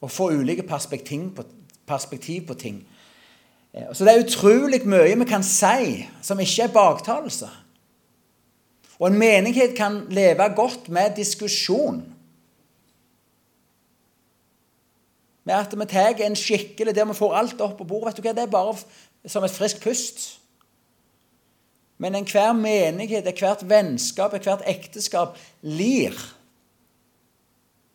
Å 0.00 0.08
få 0.08 0.30
ulike 0.36 0.64
perspektiv 0.68 1.30
på, 1.36 1.44
perspektiv 1.88 2.46
på 2.48 2.54
ting. 2.60 2.78
Eh, 3.74 3.88
så 3.92 4.04
det 4.04 4.14
er 4.14 4.24
utrolig 4.24 4.82
mye 4.88 5.16
vi 5.16 5.28
kan 5.28 5.44
si 5.44 6.04
som 6.22 6.40
ikke 6.40 6.68
er 6.68 6.76
baktalelse. 6.76 7.48
Og 9.00 9.08
en 9.08 9.18
menighet 9.18 9.76
kan 9.76 10.02
leve 10.12 10.48
godt 10.56 10.88
med 10.88 11.16
diskusjon. 11.16 12.02
med 15.44 15.54
at 15.54 15.78
vi 15.78 15.86
tar 15.88 16.20
en 16.22 16.36
skikkelig 16.36 16.94
der 16.94 17.04
vi 17.04 17.14
får 17.14 17.34
alt 17.34 17.60
opp 17.60 17.78
på 17.78 17.84
bordet. 17.84 18.12
Vet 18.14 18.16
du 18.16 18.28
hva, 18.28 18.34
Det 18.34 18.42
er 18.42 18.50
bare 18.50 18.76
som 19.26 19.44
et 19.44 19.50
friskt 19.50 19.82
pust. 19.82 20.39
Men 22.00 22.16
enhver 22.16 22.54
menighet, 22.56 23.28
ethvert 23.28 23.66
vennskap, 23.68 24.34
ethvert 24.34 24.64
ekteskap 24.68 25.36
lir 25.60 26.16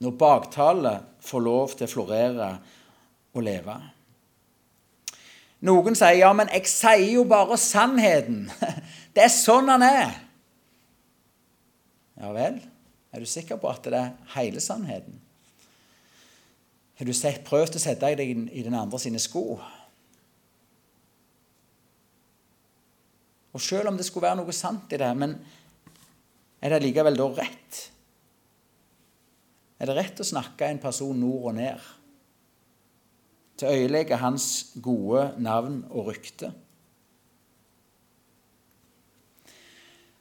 når 0.04 0.18
baktalet 0.20 1.06
får 1.26 1.42
lov 1.42 1.74
til 1.74 1.88
å 1.88 1.90
florere 1.90 2.50
og 3.34 3.46
leve. 3.46 3.76
Noen 5.66 5.98
sier 5.98 6.20
ja, 6.20 6.30
men 6.38 6.52
jeg 6.54 6.70
sier 6.70 7.08
jo 7.16 7.24
bare 7.30 7.58
sannheten. 7.58 8.46
Det 9.16 9.24
er 9.26 9.32
sånn 9.34 9.72
han 9.72 9.86
er. 9.88 10.18
Ja 12.20 12.30
vel? 12.36 12.60
Er 13.16 13.24
du 13.24 13.30
sikker 13.30 13.58
på 13.60 13.70
at 13.72 13.88
det 13.88 13.96
er 13.96 14.10
hele 14.36 14.60
sannheten? 14.60 15.22
Har 17.00 17.08
du 17.08 17.14
prøvd 17.48 17.78
å 17.80 17.82
sette 17.82 18.12
deg 18.20 18.52
i 18.52 18.64
den 18.64 18.76
andre 18.76 19.00
sine 19.00 19.20
sko? 19.24 19.56
Og 23.56 23.64
selv 23.64 23.88
om 23.88 23.96
det 23.96 24.04
skulle 24.08 24.28
være 24.28 24.42
noe 24.42 24.54
sant 24.56 24.92
i 24.92 25.00
det, 25.00 25.12
men 25.16 25.38
er 26.60 26.74
det 26.74 26.82
likevel 26.84 27.16
da 27.16 27.30
rett? 27.38 27.80
Er 29.80 29.88
det 29.88 29.96
rett 29.96 30.20
å 30.20 30.28
snakke 30.28 30.68
en 30.68 30.82
person 30.84 31.16
nord 31.20 31.52
og 31.52 31.56
ned? 31.56 31.88
Til 33.56 33.70
å 33.70 33.80
øyelegge 33.80 34.20
hans 34.20 34.76
gode 34.84 35.30
navn 35.40 35.82
og 35.88 36.12
rykte? 36.12 36.52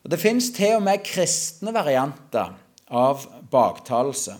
Og 0.04 0.10
Det 0.12 0.20
fins 0.20 0.52
til 0.52 0.76
og 0.76 0.84
med 0.84 1.02
kristne 1.02 1.72
varianter 1.74 2.52
av 2.92 3.24
baktalelse. 3.50 4.36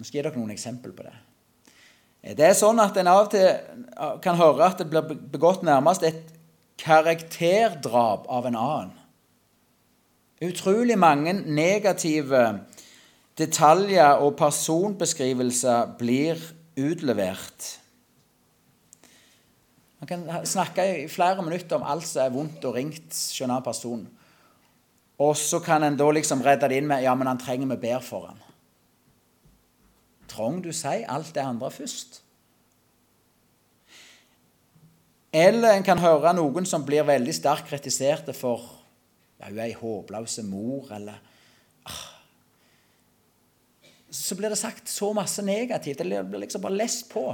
Nå 0.00 0.06
skal 0.08 0.16
jeg 0.16 0.24
gi 0.24 0.30
dere 0.30 0.40
noen 0.40 0.54
eksempel 0.54 0.96
på 0.96 1.04
det. 1.04 1.12
Det 2.20 2.44
er 2.44 2.56
sånn 2.56 2.80
at 2.82 2.98
en 3.00 3.08
av 3.08 3.24
og 3.24 3.30
til 3.32 3.48
kan 4.24 4.36
høre 4.36 4.66
at 4.66 4.82
det 4.82 4.90
blir 4.90 5.16
begått 5.32 5.64
nærmest 5.64 6.04
et 6.04 6.20
karakterdrap 6.80 8.28
av 8.28 8.48
en 8.48 8.58
annen. 8.60 8.94
Utrolig 10.40 10.96
mange 11.00 11.34
negative 11.44 12.44
detaljer 13.40 14.20
og 14.24 14.36
personbeskrivelser 14.40 15.96
blir 16.00 16.40
utlevert. 16.80 17.74
Man 20.00 20.08
kan 20.08 20.46
snakke 20.48 20.86
i 21.02 21.08
flere 21.12 21.44
minutter 21.44 21.76
om 21.76 21.84
alt 21.84 22.08
som 22.08 22.24
er 22.24 22.32
vondt 22.32 22.64
og 22.64 22.76
ringt 22.76 23.12
skjønner 23.12 23.60
personen. 23.64 24.06
person. 24.08 24.20
Og 25.20 25.36
så 25.36 25.60
kan 25.60 25.84
en 25.84 25.98
da 26.00 26.06
liksom 26.16 26.40
redde 26.44 26.68
det 26.72 26.78
inn 26.80 26.88
med 26.88 27.04
ja, 27.04 27.12
men 27.14 27.28
han 27.28 27.40
trenger 27.40 27.68
vi 27.74 27.82
ber 27.82 28.00
for 28.04 28.30
han. 28.30 28.38
Trong 30.30 30.60
du 30.62 30.70
si 30.72 31.00
alt 31.08 31.34
det 31.34 31.42
andre 31.44 31.70
først? 31.74 32.20
Eller 35.32 35.76
en 35.76 35.86
kan 35.86 36.00
høre 36.02 36.32
noen 36.34 36.66
som 36.66 36.82
blir 36.86 37.06
veldig 37.06 37.34
sterkt 37.34 37.68
kritiserte 37.70 38.34
for 38.34 38.64
ja, 39.40 39.48
hun 39.48 39.58
er 39.58 39.68
ei 39.70 39.76
håpløs 39.78 40.40
mor, 40.44 40.90
eller 40.92 41.20
ah. 41.88 42.00
Så 44.10 44.34
blir 44.36 44.50
det 44.50 44.58
sagt 44.58 44.90
så 44.90 45.12
masse 45.14 45.42
negativt. 45.46 46.02
Det 46.02 46.24
blir 46.26 46.42
liksom 46.42 46.64
bare 46.64 46.76
lest 46.76 47.06
på. 47.12 47.24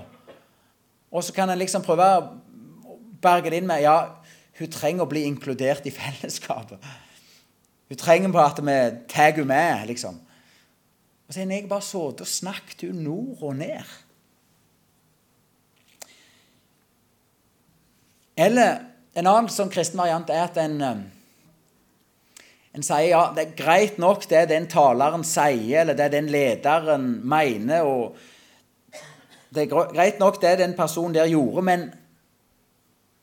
Og 1.10 1.24
så 1.24 1.32
kan 1.32 1.50
en 1.50 1.58
liksom 1.58 1.82
prøve 1.82 2.04
å 2.04 2.98
berge 3.22 3.50
det 3.50 3.62
inn 3.62 3.68
med 3.68 3.80
ja, 3.82 3.96
hun 4.58 4.70
trenger 4.72 5.06
å 5.06 5.10
bli 5.10 5.24
inkludert 5.26 5.88
i 5.88 5.94
fellesskapet. 5.94 6.84
Hun 7.88 8.00
trenger 8.00 8.32
på 8.34 8.42
at 8.42 8.60
vi 8.60 8.76
tar 9.08 9.32
henne 9.32 9.48
med, 9.48 9.86
liksom. 9.88 10.20
Og 11.26 11.34
så 11.34 11.42
har 11.42 11.50
jeg 11.50 11.68
bare 11.68 11.82
sittet 11.82 12.22
og 12.22 12.30
snakket 12.30 12.86
henne 12.86 13.02
nord 13.02 13.42
og 13.42 13.56
ned. 13.58 13.94
Eller 18.36 18.78
en 19.16 19.26
annen 19.26 19.50
sånn 19.50 19.72
kristen 19.72 19.98
variant 19.98 20.30
er 20.30 20.44
at 20.44 20.58
en, 20.60 20.76
eh, 20.84 22.46
en 22.76 22.84
sier 22.84 23.08
ja, 23.08 23.22
det 23.34 23.42
er 23.46 23.58
greit 23.58 23.98
nok 23.98 24.28
det 24.28 24.44
den 24.52 24.68
taleren 24.70 25.24
sier, 25.24 25.80
eller 25.82 25.96
det 25.96 26.10
den 26.12 26.28
lederen 26.30 27.08
mener, 27.24 27.88
og 27.88 28.18
det 29.56 29.64
er 29.64 29.86
greit 29.94 30.20
nok 30.20 30.40
det 30.42 30.58
den 30.60 30.76
personen 30.76 31.16
der 31.16 31.30
gjorde, 31.32 31.64
men 31.64 31.86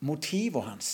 motivet 0.03 0.65
hans 0.65 0.87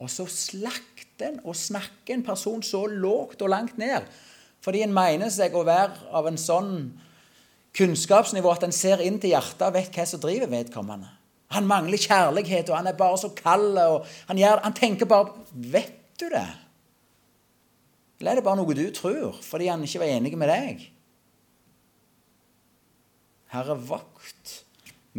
Og 0.00 0.08
så 0.08 0.24
slakter 0.24 1.26
en 1.26 1.40
og 1.44 1.56
snakker 1.56 2.14
en 2.14 2.22
person 2.24 2.62
så 2.62 2.86
lågt 2.86 3.42
og 3.42 3.50
langt 3.52 3.78
ned 3.78 4.06
fordi 4.64 4.82
en 4.84 4.92
mener 4.94 5.32
seg 5.32 5.54
å 5.56 5.64
være 5.66 6.10
av 6.16 6.28
en 6.28 6.38
sånn 6.40 6.74
kunnskapsnivå 7.76 8.50
at 8.52 8.66
en 8.66 8.74
ser 8.74 9.02
inn 9.04 9.18
til 9.22 9.34
hjertet 9.34 9.66
og 9.68 9.76
vet 9.76 9.94
hva 9.94 10.06
som 10.08 10.22
driver 10.22 10.50
vedkommende. 10.52 11.08
Han 11.54 11.66
mangler 11.66 11.98
kjærlighet, 11.98 12.68
og 12.70 12.76
han 12.78 12.86
er 12.86 12.98
bare 12.98 13.18
så 13.18 13.32
kald. 13.34 13.78
Han, 14.28 14.38
gjør, 14.38 14.60
han 14.62 14.76
tenker 14.76 15.08
bare 15.10 15.32
Vet 15.50 15.96
du 16.20 16.28
det? 16.30 16.46
Eller 18.20 18.32
er 18.34 18.38
det 18.38 18.44
bare 18.46 18.60
noe 18.60 18.76
du 18.76 18.84
tror 18.94 19.38
fordi 19.42 19.70
han 19.70 19.82
ikke 19.86 20.02
var 20.02 20.12
enig 20.12 20.34
med 20.38 20.50
deg? 20.52 20.82
Herre, 23.50 23.74
vakt 23.74 24.60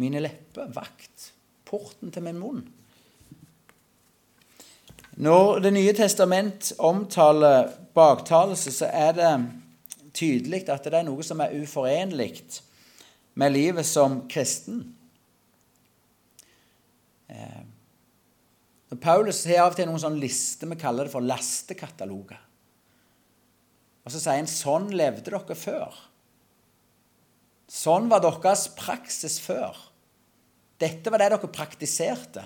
mine 0.00 0.22
lepper, 0.22 0.70
vakt 0.72 1.32
porten 1.68 2.12
til 2.14 2.24
min 2.24 2.38
munn. 2.40 2.62
Når 5.20 5.60
Det 5.60 5.72
nye 5.72 5.92
testament 5.92 6.72
omtaler 6.78 7.68
baktalelse, 7.94 8.72
så 8.72 8.88
er 8.88 9.12
det 9.12 9.32
tydelig 10.16 10.64
at 10.72 10.84
det 10.84 10.94
er 10.96 11.04
noe 11.04 11.24
som 11.24 11.40
er 11.40 11.52
uforenlig 11.56 12.40
med 13.34 13.52
livet 13.52 13.86
som 13.86 14.22
kristen. 14.28 14.94
Eh, 17.28 17.60
Paulus 19.00 19.44
har 19.48 19.64
av 19.64 19.72
og 19.72 19.76
til 19.76 19.88
noen 19.88 20.00
sånn 20.00 20.20
liste 20.20 20.68
vi 20.68 20.80
kaller 20.80 21.08
det 21.08 21.14
for 21.14 21.24
lastekataloger. 21.24 22.40
Og 24.02 24.12
så 24.12 24.18
sier 24.18 24.40
han 24.40 24.50
sånn 24.50 24.90
levde 24.96 25.30
dere 25.30 25.56
før. 25.56 25.94
Sånn 27.72 28.10
var 28.12 28.20
deres 28.24 28.66
praksis 28.76 29.38
før. 29.40 29.76
Dette 30.82 31.12
var 31.12 31.22
det 31.22 31.30
dere 31.32 31.52
praktiserte. 31.52 32.44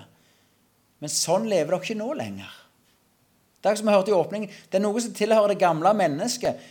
Men 1.03 1.13
sånn 1.13 1.45
lever 1.49 1.73
dere 1.73 1.83
ikke 1.83 1.99
nå 1.99 2.09
lenger. 2.17 2.53
Det 3.61 3.69
er 3.71 3.79
som 3.79 3.89
vi 3.89 3.95
hørte 3.95 4.13
i 4.13 4.17
åpningen, 4.17 4.51
det 4.69 4.79
er 4.79 4.83
noe 4.83 5.01
som 5.03 5.13
tilhører 5.17 5.53
det 5.53 5.61
gamle 5.61 5.93
mennesket. 5.97 6.61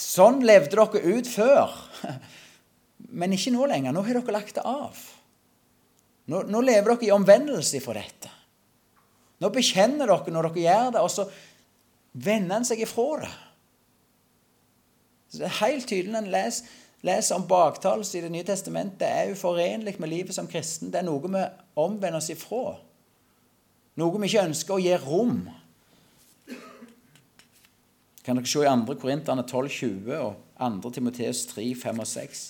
Sånn 0.00 0.40
levde 0.46 0.74
dere 0.74 1.16
ut 1.18 1.28
før. 1.30 1.74
Men 3.20 3.34
ikke 3.34 3.52
nå 3.54 3.66
lenger. 3.70 3.94
Nå 3.94 4.04
har 4.06 4.20
dere 4.20 4.36
lagt 4.36 4.56
det 4.58 4.64
av. 4.66 4.98
Nå, 6.30 6.44
nå 6.46 6.62
lever 6.62 6.94
dere 6.94 7.08
i 7.08 7.14
omvendelse 7.14 7.82
for 7.84 7.98
dette. 7.98 8.30
Nå 9.40 9.50
bekjenner 9.54 10.10
dere 10.10 10.34
når 10.34 10.50
dere 10.50 10.66
gjør 10.66 10.92
det, 10.94 11.04
og 11.04 11.12
så 11.12 11.26
vender 12.12 12.60
en 12.60 12.68
seg 12.68 12.82
ifra 12.84 13.22
det. 13.24 13.32
Så 15.30 15.40
det 15.40 15.46
er 15.46 15.58
helt 15.60 15.86
tydelig 15.86 16.12
når 16.12 16.24
en 16.24 16.32
leser, 16.34 16.76
leser 17.06 17.38
om 17.38 17.46
baktalelse 17.48 18.18
i 18.18 18.22
Det 18.24 18.32
nye 18.34 18.44
testamentet. 18.44 18.98
Det 19.00 19.08
er 19.08 19.34
uforenlig 19.34 19.94
med 20.02 20.10
livet 20.10 20.36
som 20.36 20.48
kristen. 20.50 20.90
Det 20.90 21.00
er 21.00 21.06
noe 21.06 21.22
vi 21.22 21.44
omvender 21.80 22.18
oss 22.18 22.32
ifra. 22.34 22.76
Noe 24.00 24.20
vi 24.22 24.30
ikke 24.30 24.46
ønsker 24.48 24.76
å 24.76 24.80
gi 24.80 24.94
rom. 25.02 25.42
Kan 28.24 28.38
dere 28.38 28.48
se 28.48 28.62
i 28.64 28.68
2. 28.68 28.96
Korinterne 29.00 29.44
12,20 29.44 30.14
og 30.16 30.38
2. 30.56 30.92
Timoteus 30.96 31.44
3, 31.50 31.66
5 31.82 32.00
og 32.00 32.08
6. 32.08 32.42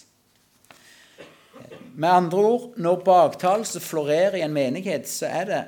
Med 2.01 2.11
andre 2.11 2.43
ord, 2.47 2.67
når 2.79 3.03
baktalelse 3.07 3.83
florerer 3.83 4.39
i 4.39 4.45
en 4.47 4.55
menighet, 4.55 5.09
så 5.11 5.31
er 5.31 5.49
det 5.51 5.63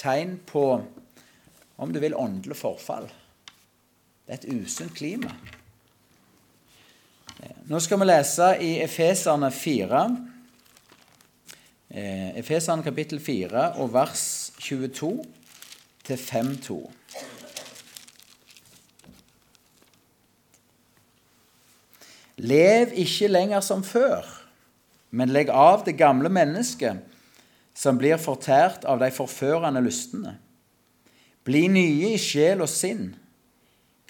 tegn 0.00 0.38
på, 0.46 0.64
om 1.76 1.92
du 1.92 1.98
vil, 2.02 2.16
åndelig 2.16 2.58
forfall. 2.60 3.08
Det 4.26 4.36
er 4.36 4.38
et 4.38 4.62
usunt 4.62 4.94
klima. 4.96 5.32
Nå 7.70 7.78
skal 7.82 8.00
vi 8.00 8.06
lese 8.08 8.52
i 8.62 8.70
Efeserne 8.82 9.50
4. 9.54 10.04
Eh, 11.90 12.38
Efeserne 12.38 12.84
kapittel 12.86 13.20
4 13.22 13.66
og 13.82 13.92
vers 13.94 14.49
22 14.60 15.24
til 16.04 16.16
5.2. 16.20 16.80
Lev 22.40 22.92
ikke 22.96 23.28
lenger 23.28 23.64
som 23.64 23.82
før, 23.84 24.24
men 25.10 25.32
legg 25.32 25.50
av 25.52 25.84
det 25.84 25.96
gamle 26.00 26.30
mennesket 26.32 27.00
som 27.76 27.98
blir 28.00 28.20
fortært 28.20 28.84
av 28.88 29.00
de 29.00 29.10
forførende 29.12 29.82
lystene. 29.84 30.36
Bli 31.44 31.66
nye 31.72 32.14
i 32.14 32.20
sjel 32.20 32.60
og 32.64 32.68
sinn. 32.68 33.14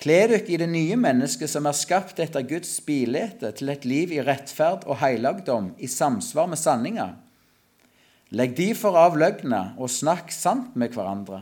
Kle 0.00 0.21
dere 0.30 0.47
i 0.49 0.59
det 0.59 0.69
nye 0.71 0.97
mennesket 0.99 1.50
som 1.52 1.66
er 1.69 1.76
skapt 1.76 2.23
etter 2.23 2.47
Guds 2.49 2.73
bilete, 2.87 3.50
til 3.52 3.71
et 3.71 3.85
liv 3.85 4.14
i 4.16 4.23
rettferd 4.25 4.87
og 4.88 4.99
heilagdom 5.02 5.75
i 5.78 5.90
samsvar 5.90 6.49
med 6.50 6.59
sanninga. 6.59 7.11
Legg 8.31 8.53
derfor 8.55 8.95
av 8.95 9.17
løgna 9.19 9.73
og 9.75 9.91
snakk 9.91 10.31
sant 10.31 10.77
med 10.79 10.95
hverandre, 10.95 11.41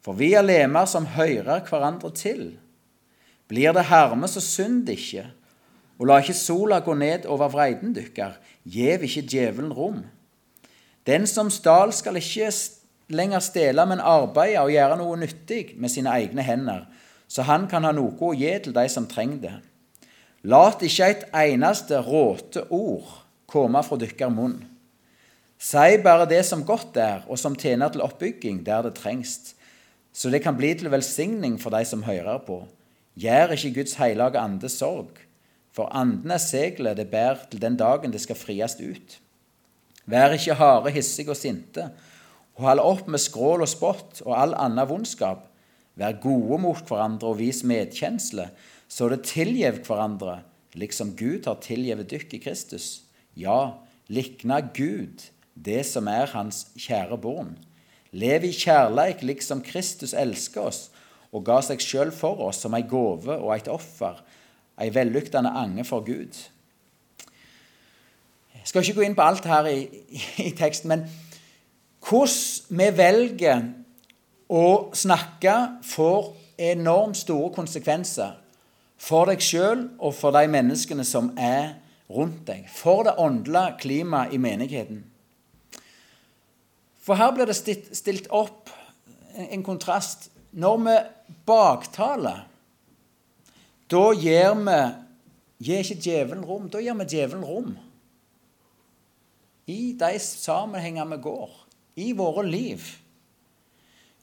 for 0.00 0.16
vi 0.16 0.30
er 0.38 0.46
lemer 0.46 0.88
som 0.88 1.08
hører 1.12 1.60
hverandre 1.68 2.08
til. 2.16 2.54
Blir 3.52 3.74
det 3.76 3.84
harme, 3.90 4.24
så 4.24 4.40
synd 4.40 4.88
ikke, 4.88 5.26
og 6.00 6.08
la 6.08 6.16
ikke 6.22 6.36
sola 6.38 6.78
gå 6.80 6.94
ned 6.96 7.26
over 7.28 7.52
vreiden 7.52 7.92
dykkar, 7.96 8.38
gjev 8.64 9.04
ikke 9.04 9.26
djevelen 9.28 9.74
rom. 9.76 9.98
Den 11.06 11.28
som 11.28 11.50
stal, 11.52 11.92
skal 11.92 12.16
ikke 12.16 12.48
lenger 13.12 13.44
stjele, 13.44 13.84
men 13.86 14.00
arbeide 14.00 14.62
og 14.64 14.72
gjøre 14.72 14.96
noe 14.98 15.18
nyttig 15.20 15.76
med 15.76 15.92
sine 15.92 16.14
egne 16.16 16.42
hender, 16.42 16.86
så 17.28 17.44
han 17.44 17.66
kan 17.68 17.84
ha 17.84 17.92
noe 17.92 18.16
å 18.16 18.32
gi 18.32 18.54
til 18.64 18.72
de 18.72 18.86
som 18.88 19.04
trenger 19.10 19.42
det. 19.44 19.54
Lat 20.48 20.80
ikke 20.86 21.10
et 21.12 21.28
eneste 21.34 22.00
råte 22.06 22.64
ord 22.72 23.20
komme 23.50 23.84
fra 23.84 24.00
dykker 24.00 24.32
munn. 24.32 24.58
Si 25.58 25.96
bare 26.04 26.26
det 26.28 26.42
som 26.44 26.64
godt 26.68 26.96
er, 27.00 27.22
og 27.28 27.38
som 27.40 27.56
tjener 27.56 27.88
til 27.92 28.04
oppbygging 28.04 28.60
der 28.66 28.84
det 28.84 28.96
trengs, 28.98 29.54
så 30.12 30.30
det 30.32 30.42
kan 30.44 30.56
bli 30.56 30.74
til 30.76 30.90
velsigning 30.92 31.56
for 31.60 31.72
de 31.72 31.84
som 31.84 32.04
hører 32.04 32.38
på. 32.44 32.62
Gjør 33.16 33.54
ikke 33.56 33.74
Guds 33.80 33.96
hellige 33.96 34.40
ande 34.40 34.68
sorg, 34.68 35.16
for 35.72 35.92
anden 35.96 36.32
er 36.32 36.40
seglet 36.40 36.96
det 36.96 37.08
bærer 37.12 37.46
til 37.50 37.60
den 37.60 37.76
dagen 37.76 38.12
det 38.12 38.20
skal 38.20 38.36
friast 38.36 38.80
ut. 38.80 39.16
Vær 40.06 40.36
ikke 40.36 40.54
harde, 40.54 40.92
hissige 40.92 41.32
og 41.32 41.36
sinte, 41.36 41.88
og 42.56 42.68
hold 42.68 42.80
opp 42.80 43.08
med 43.08 43.20
skrål 43.20 43.64
og 43.64 43.68
spott 43.68 44.20
og 44.24 44.36
all 44.36 44.54
annen 44.54 44.88
vondskap. 44.88 45.48
Vær 45.96 46.20
gode 46.20 46.60
mot 46.60 46.84
hverandre 46.88 47.32
og 47.32 47.40
vis 47.40 47.62
medkjensle, 47.64 48.50
så 48.88 49.08
det 49.08 49.24
tilgjev 49.26 49.80
hverandre, 49.88 50.42
liksom 50.76 51.14
Gud 51.16 51.48
har 51.48 51.58
tilgjevet 51.64 52.10
dykk 52.12 52.36
i 52.36 52.42
Kristus. 52.44 52.88
Ja, 53.36 53.80
likna 54.12 54.60
Gud 54.60 55.24
det 55.56 55.82
som 55.88 56.08
er 56.08 56.30
Hans 56.32 56.66
kjære 56.76 57.18
barn. 57.20 57.56
Lev 58.16 58.44
i 58.44 58.52
kjærleik 58.54 59.24
liksom 59.26 59.62
Kristus 59.64 60.14
elsker 60.16 60.68
oss 60.68 60.82
og 61.34 61.44
ga 61.44 61.58
seg 61.64 61.82
sjøl 61.82 62.12
for 62.14 62.40
oss 62.46 62.62
som 62.64 62.76
ei 62.76 62.84
gåve 62.88 63.34
og 63.34 63.50
et 63.56 63.68
offer, 63.68 64.20
ei 64.80 64.92
vellyktende 64.94 65.50
ange 65.50 65.84
for 65.84 66.04
Gud. 66.06 66.38
Jeg 68.56 68.70
skal 68.70 68.82
ikke 68.82 69.00
gå 69.00 69.06
inn 69.06 69.16
på 69.18 69.26
alt 69.26 69.46
her 69.46 69.68
i, 69.70 69.80
i 70.46 70.52
teksten, 70.56 70.92
men 70.92 71.04
hvordan 72.06 72.78
vi 72.80 72.88
velger 72.98 73.66
å 74.48 74.66
snakke, 74.94 75.54
får 75.82 76.32
enormt 76.70 77.18
store 77.18 77.50
konsekvenser 77.54 78.36
for 78.96 79.28
deg 79.28 79.42
sjøl 79.44 79.88
og 79.98 80.14
for 80.16 80.34
de 80.34 80.46
menneskene 80.50 81.04
som 81.04 81.32
er 81.36 81.76
rundt 82.08 82.46
deg. 82.48 82.68
For 82.70 83.04
det 83.06 83.16
åndelige 83.20 83.76
klimaet 83.82 84.32
i 84.32 84.40
menigheten. 84.40 85.04
For 87.06 87.14
her 87.14 87.30
blir 87.34 87.46
det 87.46 87.54
stilt 87.94 88.26
opp 88.34 88.72
en 89.36 89.62
kontrast. 89.62 90.30
Når 90.56 90.78
vi 90.82 90.94
baktaler, 91.46 92.46
da 93.86 94.06
gir 94.18 94.56
vi 94.58 94.78
gir 95.62 95.82
ikke 95.84 96.02
djevelen 96.02 96.44
rom. 96.44 96.70
Da 96.72 96.82
gir 96.82 96.96
vi 96.98 97.10
djevelen 97.14 97.44
rom 97.46 97.76
i 99.66 99.96
de 99.98 100.18
sammenhenger 100.22 101.08
vi 101.10 101.16
går, 101.22 101.50
i 101.98 102.12
våre 102.14 102.44
liv. 102.46 102.84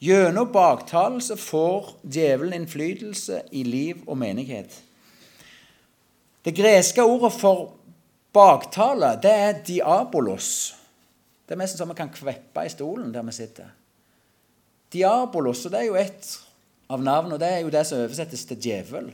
Gjennom 0.03 0.51
baktalelse 0.51 1.35
får 1.39 1.89
djevelen 2.03 2.61
innflytelse 2.61 3.41
i 3.51 3.63
liv 3.67 4.03
og 4.07 4.17
menighet. 4.19 4.71
Det 6.43 6.55
greske 6.55 7.03
ordet 7.03 7.31
for 7.35 7.73
baktale, 8.35 9.13
det 9.23 9.31
er 9.31 9.59
diabolos. 9.67 10.49
Det 11.43 11.55
er 11.55 11.59
nesten 11.59 11.81
som 11.81 11.91
vi 11.91 11.97
kan 11.97 12.11
kveppe 12.13 12.65
i 12.65 12.71
stolen 12.71 13.11
der 13.13 13.25
vi 13.27 13.35
sitter. 13.35 13.71
Diabolos, 14.93 15.65
og 15.65 15.73
det 15.73 15.81
er 15.81 15.89
jo 15.89 15.99
et 15.99 16.29
av 16.93 17.01
navnene, 17.01 17.35
og 17.35 17.41
det 17.41 17.49
er 17.49 17.63
jo 17.63 17.71
det 17.73 17.83
som 17.89 18.03
oversettes 18.03 18.45
til 18.47 18.59
djevel. 18.61 19.09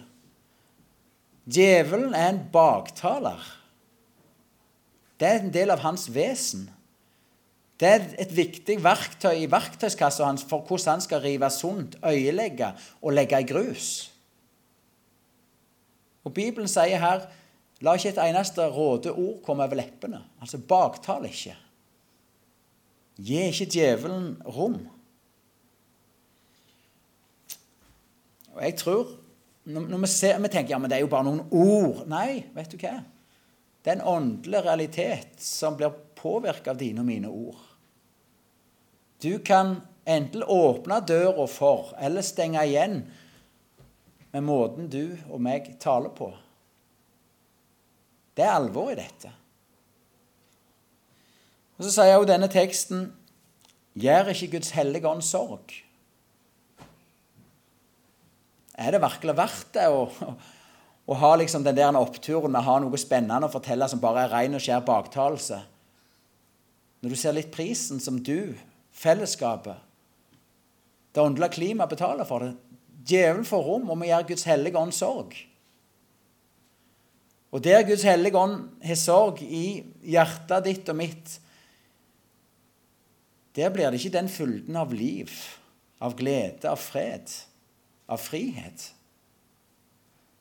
Djevelen 1.50 2.13
er 2.13 2.34
en 2.34 2.44
baktaler. 2.54 3.39
Det 5.20 5.28
er 5.28 5.39
en 5.42 5.54
del 5.54 5.74
av 5.74 5.82
hans 5.84 6.06
vesen. 6.13 6.68
Det 7.80 7.88
er 7.88 8.06
et 8.20 8.32
viktig 8.36 8.76
verktøy 8.84 9.46
i 9.46 9.50
verktøyskassa 9.52 10.28
hans 10.28 10.44
for 10.48 10.68
hvordan 10.68 10.98
han 10.98 11.04
skal 11.04 11.24
rive 11.24 11.50
sunt, 11.54 11.96
øyelegge 12.04 12.74
og 13.02 13.15
legge 13.15 13.39
i 13.39 13.48
grus. 13.48 13.89
Og 16.28 16.36
Bibelen 16.36 16.68
sier 16.68 17.00
her 17.00 17.24
la 17.82 17.96
ikke 17.96 18.12
et 18.12 18.22
eneste 18.28 18.65
råde 18.68 19.13
ord 19.15 19.39
komme 19.46 19.63
over 19.63 19.80
leppene. 19.80 20.20
Altså 20.44 20.60
baktal 20.60 21.26
ikke. 21.30 21.56
Gi 23.19 23.39
ikke 23.49 23.67
djevelen 23.67 24.29
rom. 24.47 24.79
Og 28.55 28.62
jeg 28.63 28.77
tror, 28.79 29.15
Når 29.69 29.97
vi, 30.01 30.08
ser, 30.08 30.39
vi 30.39 30.49
tenker 30.49 30.73
ja, 30.73 30.77
men 30.82 30.89
det 30.89 30.97
er 30.97 31.03
jo 31.03 31.12
bare 31.12 31.27
noen 31.27 31.43
ord 31.53 31.99
Nei, 32.10 32.47
vet 32.55 32.71
du 32.71 32.79
hva? 32.82 32.95
Det 33.84 33.91
er 33.91 33.99
en 33.99 34.08
åndelig 34.12 34.63
realitet 34.65 35.36
som 35.43 35.75
blir 35.77 35.93
påvirket 36.17 36.71
av 36.73 36.79
dine 36.79 37.03
og 37.03 37.08
mine 37.08 37.29
ord. 37.29 37.60
Du 39.21 39.38
kan 39.45 39.77
enten 40.10 40.43
åpne 40.43 40.99
døra 41.08 41.45
for 41.47 41.93
eller 41.99 42.25
stenge 42.25 42.63
igjen 42.65 43.03
med 44.34 44.45
måten 44.47 44.89
du 44.91 45.17
og 45.29 45.39
meg 45.43 45.75
taler 45.79 46.12
på. 46.15 46.32
Det 48.36 48.45
er 48.45 48.55
alvor 48.55 48.91
i 48.91 48.97
dette. 48.99 49.32
Og 51.80 51.88
Så 51.88 51.96
sier 51.96 52.18
jo 52.18 52.28
denne 52.28 52.52
teksten 52.52 53.08
Gjør 54.00 54.30
ikke 54.32 54.52
Guds 54.54 54.70
hellige 54.76 55.10
ånd 55.10 55.24
sorg. 55.26 55.74
Er 58.80 58.94
det 58.96 59.02
virkelig 59.04 59.36
verdt 59.36 59.74
det 59.76 59.88
å, 59.92 60.06
å 61.10 61.18
ha 61.20 61.32
liksom 61.42 61.65
den 61.65 61.76
der 61.76 61.98
oppturen 62.00 62.54
med 62.54 62.62
å 62.62 62.68
ha 62.68 62.78
noe 62.80 63.02
spennende 63.02 63.50
å 63.50 63.52
fortelle 63.52 63.89
som 63.92 64.00
bare 64.00 64.24
er 64.24 64.32
ren 64.32 64.56
og 64.56 64.63
skjær 64.63 64.86
baktalelse? 64.88 65.58
Når 67.02 67.12
du 67.12 67.18
ser 67.20 67.36
litt 67.36 67.52
prisen 67.52 68.00
som 68.04 68.22
du, 68.24 68.54
fellesskapet, 68.96 69.82
det 71.15 71.26
åndelige 71.26 71.58
klimaet 71.58 71.92
betaler 71.92 72.28
for 72.28 72.46
det. 72.46 72.54
Djevelen 73.10 73.48
får 73.48 73.63
rom, 73.65 73.89
og 73.89 74.00
vi 74.00 74.12
gjør 74.12 74.28
Guds 74.30 74.46
hellige 74.48 74.80
ånd 74.80 74.94
sorg. 74.96 75.36
Og 77.50 77.63
der 77.65 77.84
Guds 77.88 78.06
hellige 78.06 78.38
ånd 78.38 78.84
har 78.86 79.00
sorg 79.00 79.42
i 79.42 79.82
hjertet 80.06 80.68
ditt 80.68 80.92
og 80.92 81.00
mitt, 81.00 81.39
der 83.60 83.74
blir 83.74 83.91
det 83.91 84.00
ikke 84.00 84.15
den 84.17 84.30
fylden 84.32 84.78
av 84.80 84.93
liv, 84.95 85.32
av 86.00 86.15
glede, 86.17 86.69
av 86.69 86.80
fred, 86.80 87.32
av 88.10 88.22
frihet. 88.24 88.89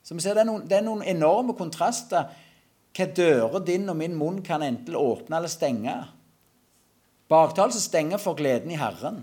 Så 0.07 0.17
vi 0.17 0.25
ser 0.25 0.39
det 0.39 0.47
er, 0.47 0.49
noen, 0.49 0.63
det 0.65 0.79
er 0.79 0.87
noen 0.87 1.03
enorme 1.05 1.53
kontraster 1.59 2.31
hva 2.97 3.07
dører 3.15 3.63
din 3.63 3.91
og 3.91 3.99
min 3.99 4.15
munn 4.19 4.41
kan 4.43 4.65
enten 4.65 4.97
åpne 4.97 5.39
eller 5.39 5.53
stenge. 5.53 5.95
Baktalelse 7.29 7.83
stenger 7.85 8.21
for 8.23 8.39
gleden 8.39 8.73
i 8.73 8.79
Herren, 8.81 9.21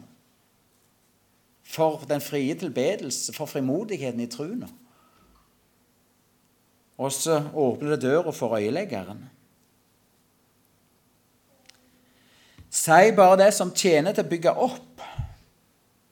for 1.66 2.06
den 2.08 2.22
frie 2.22 2.54
tilbedelse, 2.56 3.34
for 3.34 3.50
frimodigheten 3.50 4.22
i 4.22 4.30
troen. 4.30 4.68
Og 7.02 7.12
så 7.12 7.42
åpner 7.52 7.96
det 7.96 8.06
døra 8.06 8.32
for 8.32 8.56
øyeleggeren. 8.56 9.26
Si 12.76 13.12
bare 13.16 13.38
det 13.40 13.54
som 13.56 13.72
tjener 13.72 14.12
til 14.12 14.26
å 14.26 14.32
bygge 14.32 14.52
opp, 14.66 15.04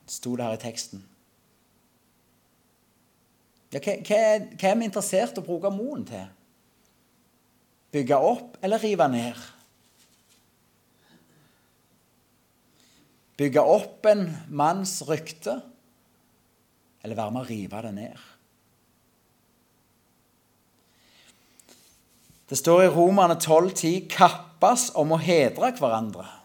sto 0.08 0.32
det 0.36 0.46
her 0.46 0.56
i 0.56 0.62
teksten. 0.62 1.02
Ja, 3.74 3.80
hva, 3.82 4.20
er 4.70 4.78
vi 4.78 4.86
interessert 4.86 5.36
i 5.36 5.42
å 5.42 5.44
bruke 5.44 5.72
moen 5.74 6.06
til? 6.08 6.24
Bygge 7.94 8.16
opp 8.16 8.56
eller 8.64 8.80
rive 8.82 9.08
ned? 9.10 9.40
Bygge 13.34 13.64
opp 13.66 14.06
en 14.06 14.28
manns 14.48 15.00
rykte 15.08 15.58
eller 17.04 17.18
være 17.18 17.34
med 17.34 17.42
å 17.42 17.48
rive 17.50 17.82
det 17.84 17.92
ned? 17.98 18.22
Det 22.48 22.56
står 22.60 22.86
i 22.86 22.94
Romerne 22.94 23.36
12,10 23.40 24.06
kappes 24.12 24.88
om 25.00 25.12
å 25.16 25.20
hedre 25.20 25.72
hverandre. 25.76 26.43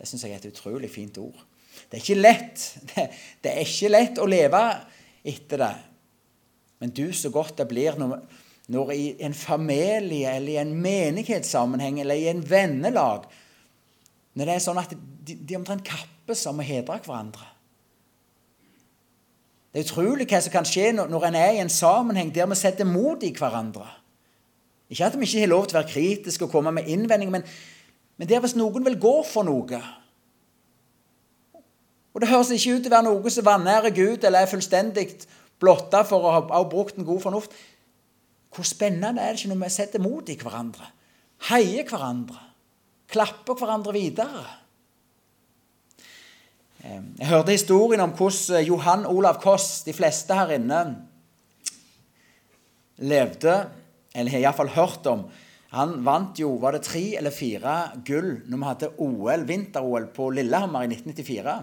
Det 0.00 0.08
syns 0.08 0.24
jeg 0.24 0.32
er 0.32 0.40
et 0.40 0.48
utrolig 0.48 0.88
fint 0.88 1.18
ord. 1.20 1.36
Det 1.90 1.98
er 1.98 2.04
ikke 2.04 2.20
lett. 2.20 2.62
Det, 2.88 3.06
det, 3.44 3.52
er 3.52 3.66
ikke 3.66 3.92
lett 3.92 4.20
å 4.20 4.28
leve 4.28 4.62
etter 5.28 5.60
det. 5.60 5.74
Men 6.80 6.94
du, 6.96 7.04
så 7.12 7.28
godt 7.32 7.58
det 7.60 7.68
blir 7.68 7.98
når, 8.00 8.16
når 8.72 8.92
i 8.94 9.04
en 9.26 9.36
familie 9.36 10.32
eller 10.38 10.54
i 10.54 10.60
en 10.62 10.72
menighetssammenheng 10.80 12.00
eller 12.00 12.16
i 12.16 12.30
en 12.32 12.40
vennelag 12.40 13.28
Når 14.38 14.46
det 14.46 14.54
er 14.54 14.62
sånn 14.64 14.78
at 14.80 14.94
de, 14.94 15.34
de 15.36 15.56
omtrent 15.58 15.84
kappes 15.84 16.46
om 16.48 16.62
å 16.62 16.64
hedre 16.64 16.96
hverandre. 17.04 17.48
Det 19.70 19.82
er 19.82 19.86
utrolig 19.86 20.26
hva 20.30 20.40
som 20.42 20.54
kan 20.54 20.66
skje 20.66 20.88
når, 20.96 21.10
når 21.12 21.26
en 21.28 21.38
er 21.38 21.50
i 21.58 21.60
en 21.62 21.72
sammenheng 21.72 22.32
der 22.34 22.48
vi 22.50 22.58
setter 22.58 22.88
mot 22.88 23.20
i 23.26 23.34
hverandre. 23.36 23.86
Ikke 24.90 25.06
at 25.06 25.18
vi 25.18 25.28
ikke 25.28 25.44
har 25.44 25.52
lov 25.52 25.68
til 25.68 25.76
å 25.76 25.82
være 25.82 25.92
kritiske 25.92 26.46
og 26.46 26.54
komme 26.54 26.72
med 26.74 26.88
innvendinger, 26.90 27.36
men 27.36 27.44
men 28.20 28.28
det 28.28 28.36
er 28.36 28.42
hvis 28.44 28.52
noen 28.58 28.84
vil 28.84 28.98
gå 29.00 29.14
for 29.24 29.48
noe 29.48 29.78
Og 32.12 32.20
det 32.20 32.28
høres 32.28 32.50
ikke 32.52 32.74
ut 32.76 32.82
til 32.84 32.92
å 32.92 32.96
være 32.98 33.06
noe 33.06 33.32
som 33.32 33.46
vanærer 33.46 33.94
Gud 33.96 34.26
eller 34.28 34.44
er 34.44 34.50
fullstendig 34.50 35.06
blotta 35.60 36.02
for 36.04 36.26
å 36.28 36.34
ha 36.50 36.60
brukt 36.68 37.00
en 37.00 37.08
god 37.08 37.22
fornuft. 37.24 37.56
Hvor 38.52 38.68
spennende 38.68 39.22
er 39.22 39.32
det 39.32 39.40
ikke 39.40 39.54
når 39.54 39.62
vi 39.62 39.72
setter 39.72 40.04
mot 40.04 40.28
i 40.28 40.36
hverandre, 40.36 40.90
heier 41.48 41.88
hverandre, 41.88 42.40
klapper 43.08 43.56
hverandre 43.56 43.96
videre? 43.96 44.44
Jeg 46.82 47.28
hørte 47.28 47.56
historien 47.56 48.04
om 48.04 48.12
hvordan 48.16 48.66
Johan 48.68 49.08
Olav 49.08 49.40
Koss, 49.40 49.84
de 49.88 49.96
fleste 49.96 50.36
her 50.36 50.58
inne, 50.58 50.80
levde, 53.00 53.62
eller 54.12 54.36
har 54.36 54.44
iallfall 54.44 54.76
hørt 54.76 55.08
om, 55.08 55.30
han 55.70 56.00
vant 56.02 56.38
jo 56.40 56.56
var 56.58 56.74
det 56.74 56.82
tre 56.88 57.02
eller 57.18 57.34
fire 57.34 57.74
gull 58.06 58.40
når 58.50 58.56
vi 58.56 58.66
hadde 58.66 58.90
OL, 58.98 59.44
vinter-OL 59.46 60.08
på 60.14 60.30
Lillehammer 60.34 60.86
i 60.86 60.90
1994. 60.96 61.54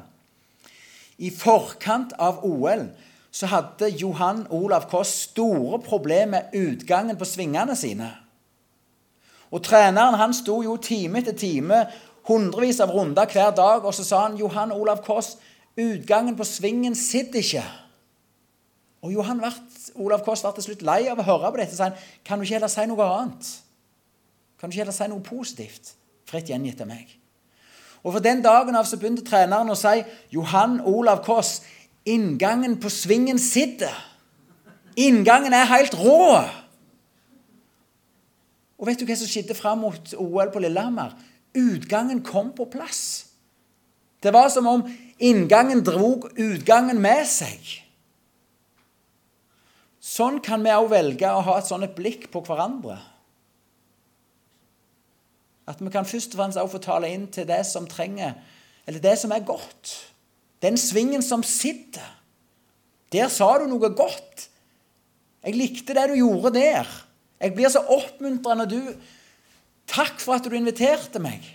I 1.28 1.32
forkant 1.34 2.13
av 2.22 2.39
OL 2.48 2.86
så 3.34 3.50
hadde 3.52 3.89
Johan 4.00 4.46
Olav 4.54 4.88
Koss 4.89 5.12
store 5.28 5.82
problemer 5.84 6.48
med 6.48 6.56
utgangen 6.56 7.20
på 7.20 7.28
svingene 7.28 7.76
sine. 7.76 8.08
Og 9.52 9.63
Treneren 9.63 10.17
han 10.20 10.36
sto 10.36 10.62
jo 10.63 10.78
time 10.80 11.20
etter 11.22 11.36
time, 11.38 11.84
hundrevis 12.28 12.80
av 12.84 12.91
runder 12.96 13.28
hver 13.32 13.54
dag, 13.56 13.84
og 13.84 13.96
så 13.96 14.08
sa 14.08 14.24
han 14.26 14.39
Johan 14.39 14.72
Olav 14.76 15.04
Koss, 15.06 15.36
utgangen 15.78 16.36
på 16.39 16.48
svingen 16.48 16.96
sitter 16.96 17.43
ikke. 17.43 17.67
Og 19.04 19.13
Johan 19.13 19.43
Olav 19.96 20.24
Koss 20.26 20.43
var 20.43 20.56
til 20.56 20.70
slutt 20.70 20.84
lei 20.88 21.04
av 21.12 21.20
å 21.20 21.28
høre 21.28 21.52
på 21.52 21.60
dette 21.60 21.76
og 21.76 21.80
sa 21.80 21.91
kan 22.26 22.39
du 22.39 22.48
ikke 22.48 22.58
heller 22.58 22.72
si 22.72 22.88
noe 22.89 23.08
annet? 23.20 23.56
Kan 24.58 24.70
du 24.70 24.74
ikke 24.74 24.86
heller 24.86 24.96
si 24.96 25.08
noe 25.12 25.24
positivt? 25.26 25.93
Fritt 26.28 26.50
gjengitt 26.52 26.82
av 26.84 26.89
meg. 26.89 27.12
Og 28.04 28.13
For 28.13 28.24
den 28.24 28.43
dagen 28.43 28.76
av 28.78 28.86
så 28.88 29.00
begynte 29.00 29.26
treneren 29.26 29.72
å 29.74 29.78
si 29.78 30.04
Johan 30.34 30.80
Olav 30.86 31.24
Koss, 31.26 31.62
inngangen 32.08 32.78
på 32.80 32.91
svingen 32.93 33.39
sitter. 33.41 33.93
Inngangen 34.98 35.54
er 35.54 35.67
helt 35.70 35.98
rå. 35.98 36.41
Og 38.78 38.88
vet 38.88 39.02
du 39.02 39.08
hva 39.10 39.17
som 39.17 39.30
skjedde 39.30 39.58
fram 39.58 39.82
mot 39.84 40.13
OL 40.17 40.54
på 40.54 40.62
Lillehammer? 40.63 41.15
Utgangen 41.58 42.22
kom 42.26 42.54
på 42.56 42.70
plass. 42.70 43.02
Det 44.22 44.34
var 44.34 44.50
som 44.54 44.70
om 44.70 44.86
inngangen 45.17 45.84
drog 45.86 46.30
utgangen 46.38 47.02
med 47.02 47.26
seg. 47.30 47.60
Sånn 50.02 50.39
kan 50.41 50.63
vi 50.63 50.74
òg 50.74 50.89
velge 50.93 51.30
å 51.30 51.43
ha 51.46 51.58
et 51.60 51.67
sånt 51.67 51.91
blikk 51.98 52.30
på 52.34 52.41
hverandre. 52.46 52.98
At 55.67 55.82
vi 55.84 55.91
kan 55.91 56.08
først 56.08 56.36
og 56.36 56.41
fremst 56.41 56.60
også 56.62 56.77
få 56.77 56.84
tale 56.84 57.10
inn 57.12 57.27
til 57.32 57.47
det 57.47 57.63
som 57.67 57.88
trenger, 57.89 58.38
eller 58.88 59.03
det 59.03 59.17
som 59.19 59.34
er 59.36 59.43
godt. 59.45 59.95
Den 60.63 60.77
svingen 60.80 61.21
som 61.21 61.43
sitter. 61.43 62.06
Der 63.12 63.27
sa 63.32 63.49
du 63.60 63.67
noe 63.67 63.91
godt. 63.95 64.47
Jeg 65.43 65.56
likte 65.56 65.95
det 65.95 66.08
du 66.10 66.17
gjorde 66.17 66.56
der. 66.56 66.88
Jeg 67.39 67.53
blir 67.53 67.69
så 67.71 67.84
oppmuntra 67.84 68.56
når 68.58 68.71
du 68.71 68.82
Takk 69.88 70.19
for 70.19 70.36
at 70.36 70.43
du 70.43 70.51
inviterte 70.51 71.19
meg. 71.23 71.45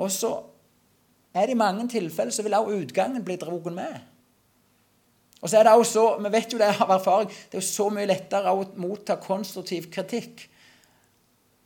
Og 0.00 0.08
så 0.10 0.30
er 1.34 1.46
det 1.46 1.54
i 1.54 1.58
mange 1.58 1.84
tilfeller 1.92 2.32
så 2.34 2.42
vil 2.46 2.56
også 2.56 2.78
utgangen 2.80 3.24
bli 3.26 3.36
dratt 3.38 3.68
med. 3.74 3.98
Og 5.42 5.50
så 5.50 5.58
er 5.58 5.66
det 5.66 5.72
også, 5.74 6.18
Vi 6.22 6.32
vet 6.32 6.52
jo 6.52 6.58
det 6.58 6.70
av 6.80 6.90
erfaring 6.94 7.28
det 7.28 7.58
er 7.58 7.62
jo 7.62 7.66
så 7.66 7.90
mye 7.92 8.08
lettere 8.08 8.52
å 8.52 8.66
motta 8.80 9.16
konstruktiv 9.20 9.90
kritikk 9.92 10.48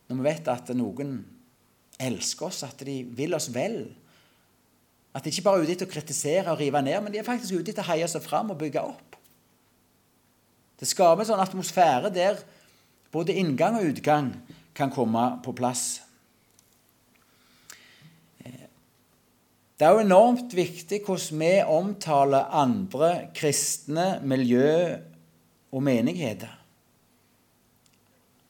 når 0.09 0.17
vi 0.17 0.25
vet 0.25 0.49
at 0.49 0.71
noen 0.73 1.19
elsker 2.01 2.47
oss, 2.49 2.63
at 2.65 2.81
de 2.87 3.03
vil 3.05 3.35
oss 3.37 3.51
vel. 3.53 3.83
At 5.13 5.25
de 5.25 5.33
ikke 5.33 5.45
bare 5.45 5.61
er 5.61 5.67
ute 5.67 5.75
etter 5.75 5.89
å 5.89 5.93
kritisere 5.93 6.53
og 6.53 6.63
rive 6.63 6.81
ned, 6.81 6.97
men 7.05 7.13
de 7.13 7.21
er 7.21 7.27
faktisk 7.27 7.59
ute 7.59 7.75
etter 7.75 7.85
å 7.85 7.91
heie 7.91 8.09
seg 8.09 8.25
fram 8.25 8.55
og 8.55 8.61
bygge 8.61 8.85
opp. 8.89 9.19
Det 10.79 10.89
skaper 10.89 11.25
en 11.25 11.29
sånn 11.29 11.43
atmosfære 11.43 12.13
der 12.15 12.41
både 13.13 13.37
inngang 13.37 13.77
og 13.77 13.89
utgang 13.91 14.31
kan 14.79 14.93
komme 14.95 15.25
på 15.45 15.53
plass. 15.59 16.08
Det 19.79 19.87
er 19.87 19.95
jo 19.95 20.03
enormt 20.03 20.55
viktig 20.59 21.05
hvordan 21.07 21.39
vi 21.39 21.51
omtaler 21.63 22.51
andre 22.51 23.11
kristne 23.31 24.17
miljø 24.27 24.99
og 25.71 25.85
menigheter. 25.87 26.51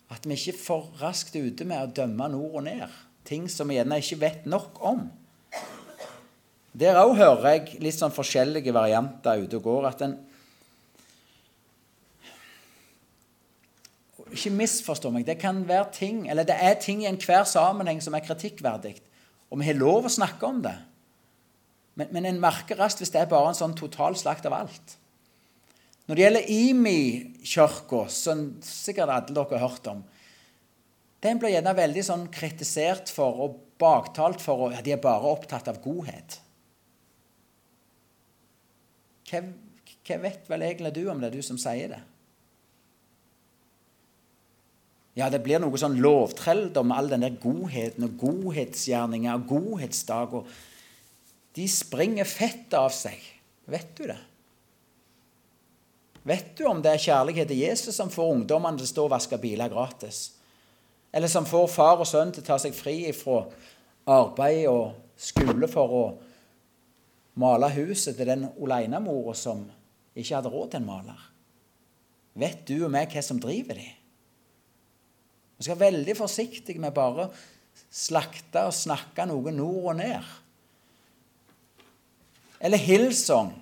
At 0.09 0.25
vi 0.25 0.38
ikke 0.38 0.55
er 0.55 0.62
for 0.62 0.88
raskt 1.03 1.37
ute 1.37 1.67
med 1.69 1.83
å 1.83 1.93
dømme 2.01 2.31
nord 2.33 2.62
og 2.62 2.64
ned. 2.64 2.97
Ting 3.29 3.45
som 3.53 3.69
vi 3.69 3.77
gjerne 3.77 4.01
ikke 4.01 4.21
vet 4.23 4.49
nok 4.49 4.81
om. 4.81 5.05
Der 6.73 6.97
òg 6.97 7.19
hører 7.19 7.59
jeg 7.59 7.83
litt 7.85 7.99
sånn 7.99 8.14
forskjellige 8.14 8.73
varianter 8.73 9.45
ute 9.45 9.61
og 9.61 9.69
går. 9.69 9.91
At 9.93 10.07
en 10.09 10.17
Ikke 14.29 14.53
misforstå 14.53 15.09
meg. 15.12 15.25
Det 15.25 15.38
kan 15.41 15.62
være 15.69 15.88
ting, 15.93 16.27
eller 16.29 16.45
det 16.45 16.57
er 16.61 16.75
ting 16.81 17.01
i 17.01 17.09
enhver 17.09 17.47
sammenheng 17.49 18.01
som 18.05 18.17
er 18.17 18.25
kritikkverdig. 18.25 18.99
Og 19.49 19.61
vi 19.61 19.69
har 19.71 19.79
lov 19.81 20.05
å 20.05 20.12
snakke 20.12 20.45
om 20.45 20.61
det. 20.64 20.75
Men, 21.99 22.11
men 22.15 22.29
en 22.31 22.41
merker 22.43 22.79
raskt 22.79 23.03
hvis 23.03 23.13
det 23.15 23.25
er 23.25 23.31
bare 23.31 23.51
en 23.51 23.59
sånn 23.59 23.77
total 23.79 24.17
slakt 24.19 24.47
av 24.47 24.57
alt. 24.57 24.97
Når 26.09 26.17
det 26.17 26.25
gjelder 26.25 26.51
Imi-kirka, 26.55 28.05
som 28.13 28.45
sikkert 28.65 29.13
alle 29.13 29.35
dere 29.35 29.59
har 29.59 29.67
hørt 29.67 29.91
om 29.91 30.05
Den 31.21 31.41
blir 31.43 31.51
gjerne 31.51 31.75
veldig 31.75 32.05
sånn 32.07 32.29
kritisert 32.33 33.11
for 33.11 33.43
og 33.45 33.57
baktalt 33.83 34.41
for 34.43 34.69
at 34.69 34.79
ja, 34.79 34.85
de 34.87 34.93
er 34.95 35.03
bare 35.03 35.33
opptatt 35.33 35.69
av 35.71 35.81
godhet. 35.83 36.39
hva, 39.29 39.43
hva 40.07 40.21
vet 40.23 40.49
vel 40.51 40.65
egentlig 40.65 40.95
du 40.97 41.03
om 41.11 41.21
det, 41.21 41.33
du 41.35 41.43
som 41.45 41.59
sier 41.61 41.93
det? 41.93 42.01
Ja, 45.19 45.27
det 45.35 45.41
blir 45.43 45.59
noe 45.59 45.79
sånn 45.81 45.99
lovtrelldom, 45.99 46.93
all 46.95 47.11
den 47.11 47.25
der 47.27 47.39
godheten 47.43 48.07
og 48.07 48.21
godhetsgjerninger 48.21 49.35
og 49.35 49.49
godhetsdager. 49.51 50.59
De 51.57 51.69
springer 51.69 52.29
fett 52.29 52.75
av 52.77 52.91
seg. 52.95 53.23
Vet 53.69 53.95
du 53.97 54.07
det? 54.09 54.19
Vet 56.29 56.51
du 56.59 56.67
om 56.69 56.81
det 56.85 56.93
er 56.93 57.05
kjærlighet 57.07 57.49
til 57.49 57.63
Jesus 57.63 57.97
som 57.97 58.11
får 58.13 58.35
ungdommene 58.35 58.77
til 58.81 58.89
å 58.89 58.91
stå 58.91 59.05
og 59.07 59.15
vaske 59.15 59.39
biler 59.41 59.71
gratis? 59.73 60.35
Eller 61.13 61.31
som 61.33 61.47
får 61.49 61.71
far 61.73 62.03
og 62.03 62.09
sønn 62.09 62.35
til 62.35 62.45
å 62.45 62.49
ta 62.51 62.59
seg 62.61 62.77
fri 62.77 63.01
fra 63.17 63.47
arbeid 64.13 64.67
og 64.69 64.99
skole 65.17 65.69
for 65.73 65.95
å 65.95 66.05
male 67.41 67.71
huset 67.73 68.19
til 68.19 68.29
den 68.29 68.45
alenemora 68.51 69.35
som 69.39 69.65
ikke 70.19 70.35
hadde 70.37 70.53
råd 70.53 70.75
til 70.75 70.83
en 70.83 70.91
maler? 70.91 71.23
Vet 72.39 72.67
du 72.69 72.77
og 72.83 72.93
meg 72.93 73.15
hva 73.15 73.25
som 73.25 73.41
driver 73.41 73.81
de? 73.81 73.89
Vi 75.59 75.67
skal 75.67 75.79
være 75.79 75.97
veldig 75.97 76.15
forsiktige 76.19 76.83
med 76.83 76.95
bare 76.95 77.31
slakte 77.89 78.67
og 78.69 78.77
snakke 78.77 79.25
noe 79.27 79.55
nord 79.55 79.95
og 79.95 79.97
ned. 79.99 80.29
Eller 82.61 82.81
Hillsong. 82.81 83.53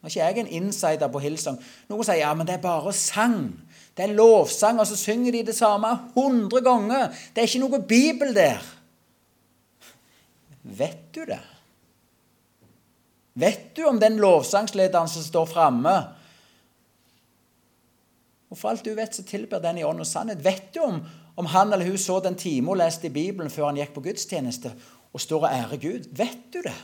Nå 0.00 0.08
er 0.08 0.12
ikke 0.12 0.26
jeg 0.26 0.38
en 0.40 0.52
insider 0.62 1.10
på 1.12 1.20
Hillsong. 1.20 1.58
Noen 1.90 2.06
sier 2.06 2.22
ja, 2.22 2.30
men 2.34 2.48
det 2.48 2.56
er 2.56 2.64
bare 2.64 2.92
sang. 2.96 3.50
Det 3.96 4.06
er 4.06 4.14
lovsang, 4.16 4.80
og 4.80 4.88
så 4.88 4.96
synger 4.96 5.34
de 5.34 5.46
det 5.50 5.56
samme 5.56 5.90
hundre 6.14 6.62
ganger. 6.64 7.10
Det 7.34 7.42
er 7.42 7.50
ikke 7.50 7.64
noe 7.64 7.82
bibel 7.84 8.32
der. 8.36 8.62
Vet 10.62 11.10
du 11.16 11.24
det? 11.28 11.42
Vet 13.40 13.70
du 13.76 13.84
om 13.88 14.00
den 14.00 14.18
lovsangslederen 14.20 15.08
som 15.08 15.24
står 15.24 15.46
framme 15.50 15.98
og 18.50 18.58
for 18.58 18.72
alt 18.72 18.84
du 18.84 18.94
vet, 18.98 19.14
så 19.14 19.22
tilber 19.26 19.62
den 19.62 19.78
i 19.78 19.84
ånd 19.86 20.02
og 20.02 20.08
sannhet. 20.08 20.42
Vet 20.44 20.72
du 20.74 20.82
om, 20.82 20.98
om 21.38 21.48
han 21.52 21.72
eller 21.72 21.86
hun 21.86 21.98
så 21.98 22.18
den 22.22 22.34
time 22.38 22.72
og 22.72 22.80
leste 22.80 23.06
i 23.06 23.14
Bibelen 23.14 23.50
før 23.50 23.70
han 23.70 23.78
gikk 23.78 23.94
på 23.94 24.02
gudstjeneste, 24.08 24.72
og 25.10 25.22
står 25.22 25.46
og 25.46 25.52
ærer 25.52 25.82
Gud? 25.82 26.08
Vet 26.18 26.50
du 26.54 26.58
det? 26.64 26.74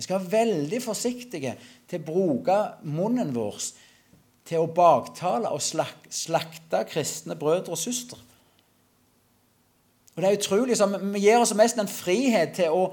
Vi 0.00 0.06
skal 0.06 0.22
være 0.22 0.32
veldig 0.32 0.78
forsiktige 0.80 1.50
til 1.84 2.00
å 2.00 2.06
bruke 2.06 2.54
munnen 2.88 3.34
vår 3.36 3.58
til 4.48 4.62
å 4.62 4.70
baktale 4.72 5.50
og 5.52 5.60
slak 5.60 6.06
slakte 6.08 6.80
kristne 6.88 7.36
brødre 7.36 7.74
og 7.74 7.78
søstre. 7.78 8.16
Og 10.16 10.22
det 10.22 10.30
er 10.30 10.38
utrolig 10.38 10.78
så 10.80 10.88
Vi 10.88 11.20
gir 11.20 11.36
oss 11.42 11.52
mest 11.52 11.76
en 11.76 11.92
frihet 11.92 12.56
til 12.56 12.72
å 12.72 12.86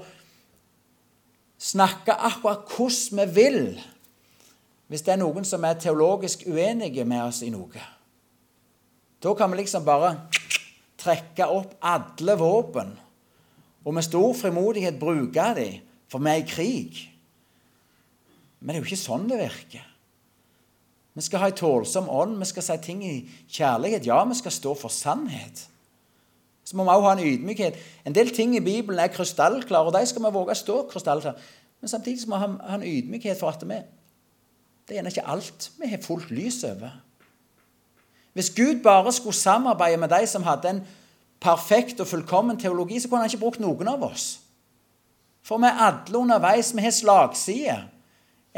snakke 1.56 2.12
akkurat 2.12 2.68
hvordan 2.76 3.24
vi 3.24 3.40
vil 3.40 3.62
hvis 4.92 5.08
det 5.08 5.16
er 5.16 5.24
noen 5.24 5.48
som 5.48 5.64
er 5.64 5.80
teologisk 5.80 6.44
uenige 6.44 7.08
med 7.08 7.24
oss 7.24 7.40
i 7.40 7.48
noe. 7.56 7.88
Da 9.16 9.32
kan 9.32 9.48
vi 9.48 9.62
liksom 9.62 9.88
bare 9.88 10.14
trekke 11.00 11.48
opp 11.56 11.78
alle 11.80 12.36
våpen 12.36 12.96
og 13.84 13.94
med 13.96 14.04
stor 14.04 14.34
frimodighet 14.36 15.00
bruke 15.00 15.52
dem, 15.56 15.87
for 16.08 16.22
vi 16.24 16.32
er 16.32 16.42
i 16.42 16.48
krig. 16.48 17.00
Men 18.60 18.72
det 18.72 18.78
er 18.78 18.82
jo 18.82 18.88
ikke 18.88 19.00
sånn 19.00 19.28
det 19.30 19.40
virker. 19.40 19.84
Vi 21.18 21.24
skal 21.26 21.42
ha 21.42 21.48
en 21.50 21.58
tålsom 21.58 22.08
ånd, 22.10 22.36
vi 22.38 22.46
skal 22.46 22.64
si 22.64 22.78
ting 22.82 23.02
i 23.02 23.16
kjærlighet. 23.50 24.06
Ja, 24.06 24.20
vi 24.24 24.36
skal 24.38 24.54
stå 24.54 24.74
for 24.78 24.92
sannhet. 24.94 25.64
Så 26.64 26.76
må 26.76 26.84
vi 26.84 26.92
også 26.94 27.08
ha 27.08 27.14
en 27.16 27.24
ydmykhet. 27.26 27.78
En 28.06 28.14
del 28.14 28.30
ting 28.34 28.54
i 28.56 28.62
Bibelen 28.62 29.00
er 29.02 29.10
krystallklare, 29.10 29.88
og 29.88 29.96
de 29.96 30.04
skal 30.06 30.24
vi 30.26 30.34
våge 30.34 30.54
å 30.54 30.60
stå 30.60 30.76
krystallklare. 30.90 31.40
Men 31.80 31.90
samtidig 31.90 32.28
må 32.28 32.38
vi 32.38 32.68
ha 32.68 32.78
en 32.78 32.86
ydmykhet 32.86 33.40
for 33.40 33.50
at 33.50 33.64
vi 33.66 33.80
det 34.88 34.94
er 34.94 35.02
gjerne 35.02 35.10
ikke 35.12 35.28
alt 35.28 35.66
vi 35.76 35.88
har 35.90 36.00
fullt 36.00 36.30
lys 36.32 36.62
over. 36.64 36.94
Hvis 38.32 38.48
Gud 38.56 38.78
bare 38.82 39.12
skulle 39.12 39.36
samarbeide 39.36 39.98
med 40.00 40.08
de 40.08 40.26
som 40.26 40.46
hadde 40.46 40.70
en 40.70 40.80
perfekt 41.40 42.00
og 42.00 42.06
fullkommen 42.06 42.56
teologi, 42.56 43.00
så 43.00 43.08
kunne 43.08 43.26
han 43.26 43.28
ikke 43.28 43.42
brukt 43.42 43.60
noen 43.60 43.90
av 43.90 44.06
oss. 44.06 44.38
For 45.48 45.60
vi 45.62 45.70
er 45.70 45.80
alle 45.86 46.18
underveis. 46.18 46.74
Vi 46.76 46.84
har 46.84 46.92
slagside. 46.92 47.78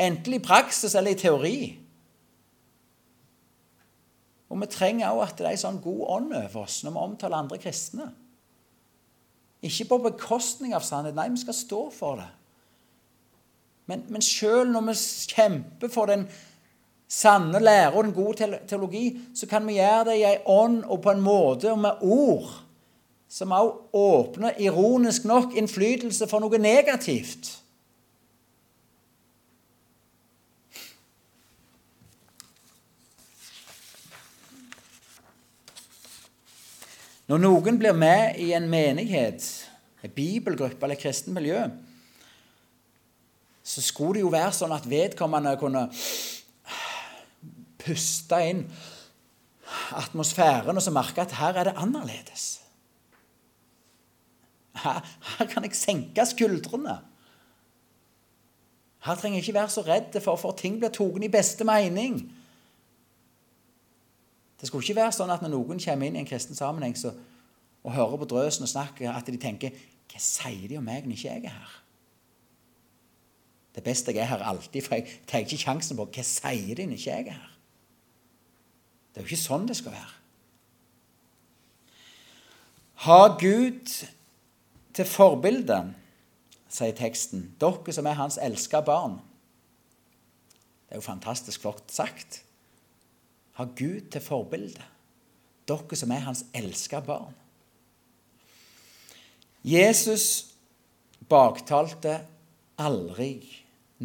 Enten 0.00 0.34
i 0.34 0.42
praksis 0.42 0.96
eller 0.98 1.14
i 1.14 1.20
teori. 1.20 1.58
Og 4.50 4.58
vi 4.58 4.66
trenger 4.70 5.12
òg 5.12 5.22
at 5.28 5.38
det 5.38 5.46
er 5.46 5.54
en 5.54 5.62
sånn 5.62 5.82
god 5.84 6.02
ånd 6.16 6.34
over 6.34 6.64
oss 6.64 6.80
når 6.82 6.96
vi 6.96 7.04
omtaler 7.04 7.38
andre 7.38 7.58
kristne. 7.62 8.08
Ikke 9.62 9.86
på 9.92 10.00
bekostning 10.08 10.74
av 10.74 10.82
sannhet. 10.82 11.14
Nei, 11.14 11.28
vi 11.30 11.42
skal 11.42 11.54
stå 11.56 11.82
for 11.94 12.18
det. 12.18 12.30
Men, 13.90 14.06
men 14.10 14.24
sjøl 14.24 14.70
når 14.70 14.88
vi 14.88 14.96
kjemper 15.34 15.92
for 15.92 16.10
den 16.10 16.24
sanne 17.10 17.58
lære 17.62 17.92
og 17.92 18.06
den 18.06 18.14
gode 18.14 18.50
teologi, 18.70 19.04
så 19.34 19.46
kan 19.50 19.66
vi 19.66 19.78
gjøre 19.78 20.10
det 20.10 20.18
i 20.20 20.26
ei 20.28 20.36
ånd 20.50 20.82
og 20.86 21.00
på 21.04 21.14
en 21.14 21.22
måte 21.22 21.72
og 21.72 21.80
med 21.82 22.02
ord 22.06 22.52
som 23.30 23.52
også 23.54 23.94
åpner, 23.94 24.58
ironisk 24.58 25.24
nok, 25.24 25.54
innflytelse 25.54 26.26
for 26.26 26.42
noe 26.42 26.58
negativt. 26.58 27.52
Når 37.30 37.38
noen 37.38 37.78
blir 37.78 37.94
med 37.94 38.40
i 38.42 38.50
en 38.58 38.66
menighet, 38.66 39.44
en 40.02 40.10
bibelgruppe 40.10 40.82
eller 40.82 40.98
kristen 40.98 41.36
miljø, 41.36 41.62
så 43.62 43.84
skulle 43.86 44.18
det 44.18 44.24
jo 44.24 44.32
være 44.34 44.56
sånn 44.56 44.74
at 44.74 44.88
vedkommende 44.90 45.52
kunne 45.60 45.84
puste 47.78 48.40
inn 48.50 48.64
atmosfæren 49.94 50.74
og 50.74 50.82
så 50.82 50.90
merke 50.90 51.22
at 51.22 51.36
her 51.38 51.60
er 51.60 51.70
det 51.70 51.76
annerledes. 51.78 52.59
Her, 54.80 55.00
her 55.36 55.46
kan 55.46 55.64
jeg 55.66 55.76
senke 55.76 56.24
skuldrene. 56.26 56.98
Her 59.04 59.16
trenger 59.16 59.38
jeg 59.38 59.48
ikke 59.48 59.58
være 59.58 59.72
så 59.72 59.82
redd 59.86 60.20
for, 60.20 60.36
for 60.36 60.56
ting 60.56 60.76
blir 60.80 60.92
tatt 60.92 61.24
i 61.24 61.32
beste 61.32 61.64
mening. 61.64 62.20
Det 64.60 64.68
skulle 64.68 64.84
ikke 64.84 65.00
være 65.00 65.16
sånn 65.16 65.32
at 65.32 65.40
når 65.40 65.54
noen 65.54 65.80
kommer 65.80 66.06
inn 66.08 66.18
i 66.18 66.20
en 66.20 66.28
kristen 66.28 66.58
sammenheng 66.58 66.96
så, 66.98 67.14
og 67.80 67.94
hører 67.96 68.20
på 68.20 68.28
drøsen 68.28 68.66
og 68.66 68.72
snakker, 68.72 69.08
at 69.12 69.28
de 69.28 69.40
tenker 69.40 69.72
Hva 70.10 70.18
sier 70.20 70.66
de 70.68 70.76
om 70.76 70.84
meg 70.84 71.06
når 71.06 71.16
ikke 71.16 71.30
jeg 71.30 71.44
er 71.46 71.54
her? 71.54 71.74
Det 73.70 73.84
beste 73.86 74.12
jeg 74.12 74.24
er 74.24 74.32
her 74.32 74.42
alltid, 74.42 74.82
for 74.82 74.98
jeg 74.98 75.20
tar 75.30 75.44
ikke 75.44 75.60
sjansen 75.62 75.96
på 75.96 76.08
hva 76.10 76.24
sier 76.26 76.74
de 76.76 76.88
når 76.90 76.98
ikke 76.98 77.12
jeg 77.12 77.28
er 77.30 77.38
her. 77.38 77.52
Det 79.10 79.22
er 79.22 79.24
jo 79.24 79.30
ikke 79.30 79.42
sånn 79.44 79.68
det 79.70 79.78
skal 79.78 79.94
være. 79.94 80.16
Ha 83.06 83.20
Gud 83.40 83.94
til 84.94 85.08
forbilde, 85.08 85.80
sier 86.70 86.94
teksten, 86.96 87.50
dere 87.60 87.94
som 87.94 88.06
er 88.06 88.18
hans 88.18 88.38
elska 88.42 88.82
barn. 88.86 89.18
Det 90.86 90.96
er 90.96 91.02
jo 91.02 91.06
fantastisk 91.06 91.62
flott 91.62 91.90
sagt. 91.92 92.42
Ha 93.58 93.66
Gud 93.76 94.10
til 94.10 94.22
forbilde, 94.24 94.82
dere 95.68 95.98
som 95.98 96.14
er 96.14 96.24
hans 96.26 96.44
elska 96.56 97.02
barn. 97.04 97.34
Jesus 99.66 100.54
baktalte 101.28 102.16
aldri 102.80 103.34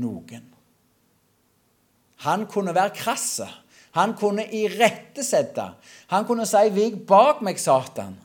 noen. 0.02 0.52
Han 2.26 2.46
kunne 2.52 2.76
være 2.76 2.96
krass. 2.98 3.40
Han 3.96 4.16
kunne 4.20 4.44
irettesette. 4.52 5.70
Han 6.12 6.26
kunne 6.26 6.46
si 6.46 6.70
'Vik 6.70 7.08
bak 7.08 7.42
meg, 7.42 7.56
Satan'. 7.56 8.25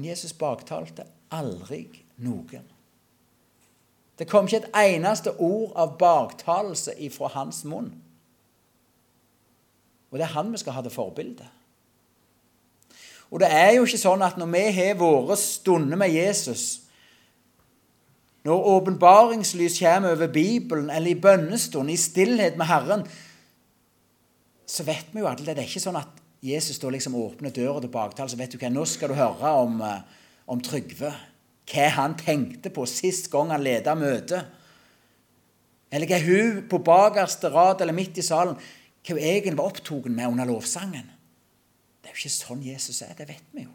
Men 0.00 0.08
Jesus 0.08 0.32
baktalte 0.32 1.04
aldri 1.36 1.82
noen. 2.24 2.64
Det 4.16 4.24
kom 4.28 4.46
ikke 4.48 4.62
et 4.62 4.78
eneste 4.96 5.34
ord 5.36 5.74
av 5.76 5.98
baktalelse 6.00 6.94
ifra 7.04 7.28
hans 7.34 7.58
munn. 7.68 7.90
Og 10.08 10.16
det 10.16 10.24
er 10.24 10.32
han 10.32 10.48
vi 10.54 10.60
skal 10.62 10.78
ha 10.78 10.84
det 10.86 10.92
forbildet. 10.94 11.44
Og 13.28 13.44
det 13.44 13.50
er 13.52 13.74
jo 13.76 13.84
ikke 13.84 14.00
sånn 14.00 14.24
at 14.24 14.40
når 14.40 14.48
vi 14.54 14.62
har 14.78 14.96
våre 15.02 15.36
stunder 15.36 16.00
med 16.00 16.16
Jesus, 16.16 16.64
når 18.48 18.70
åpenbaringslys 18.72 19.76
kommer 19.84 20.16
over 20.16 20.32
Bibelen, 20.32 20.88
eller 20.88 21.12
i 21.12 21.20
bønnestund, 21.28 21.92
i 21.92 22.00
stillhet 22.00 22.56
med 22.56 22.72
Herren, 22.72 23.04
så 24.64 24.88
vet 24.88 25.12
vi 25.12 25.20
jo 25.20 25.28
at 25.28 25.44
det 25.44 25.58
er 25.58 25.68
ikke 25.68 25.84
sånn 25.84 26.00
at 26.00 26.24
Jesus 26.40 26.78
da 26.80 26.90
liksom 26.90 27.14
åpner 27.20 27.52
døra 27.52 27.80
til 27.80 27.92
baktale, 27.92 28.30
så 28.32 28.38
vet 28.40 28.54
du 28.54 28.58
hva, 28.60 28.70
nå 28.72 28.86
skal 28.88 29.12
du 29.12 29.18
høre 29.18 29.52
om, 29.60 29.80
eh, 29.84 30.00
om 30.48 30.60
Trygve. 30.60 31.12
Hva 31.70 31.88
han 31.94 32.16
tenkte 32.18 32.72
på 32.72 32.86
sist 32.88 33.30
gang 33.30 33.52
han 33.52 33.62
leda 33.62 33.94
møtet. 33.94 34.46
Eller 35.92 36.06
hva 36.06 36.20
hun 36.22 36.62
på 36.70 36.80
bakerste 36.86 37.50
rad 37.52 37.82
eller 37.82 37.96
midt 37.96 38.18
i 38.18 38.24
salen 38.24 38.56
hva 38.56 39.16
hun 39.16 39.22
egentlig 39.22 39.58
var 39.58 39.70
opptatt 39.72 40.08
med 40.10 40.26
under 40.26 40.48
lovsangen. 40.48 41.10
Det 42.00 42.10
er 42.10 42.16
jo 42.16 42.22
ikke 42.22 42.32
sånn 42.32 42.64
Jesus 42.64 43.02
er. 43.02 43.14
Det 43.16 43.28
vet 43.28 43.54
vi 43.54 43.66
jo. 43.66 43.74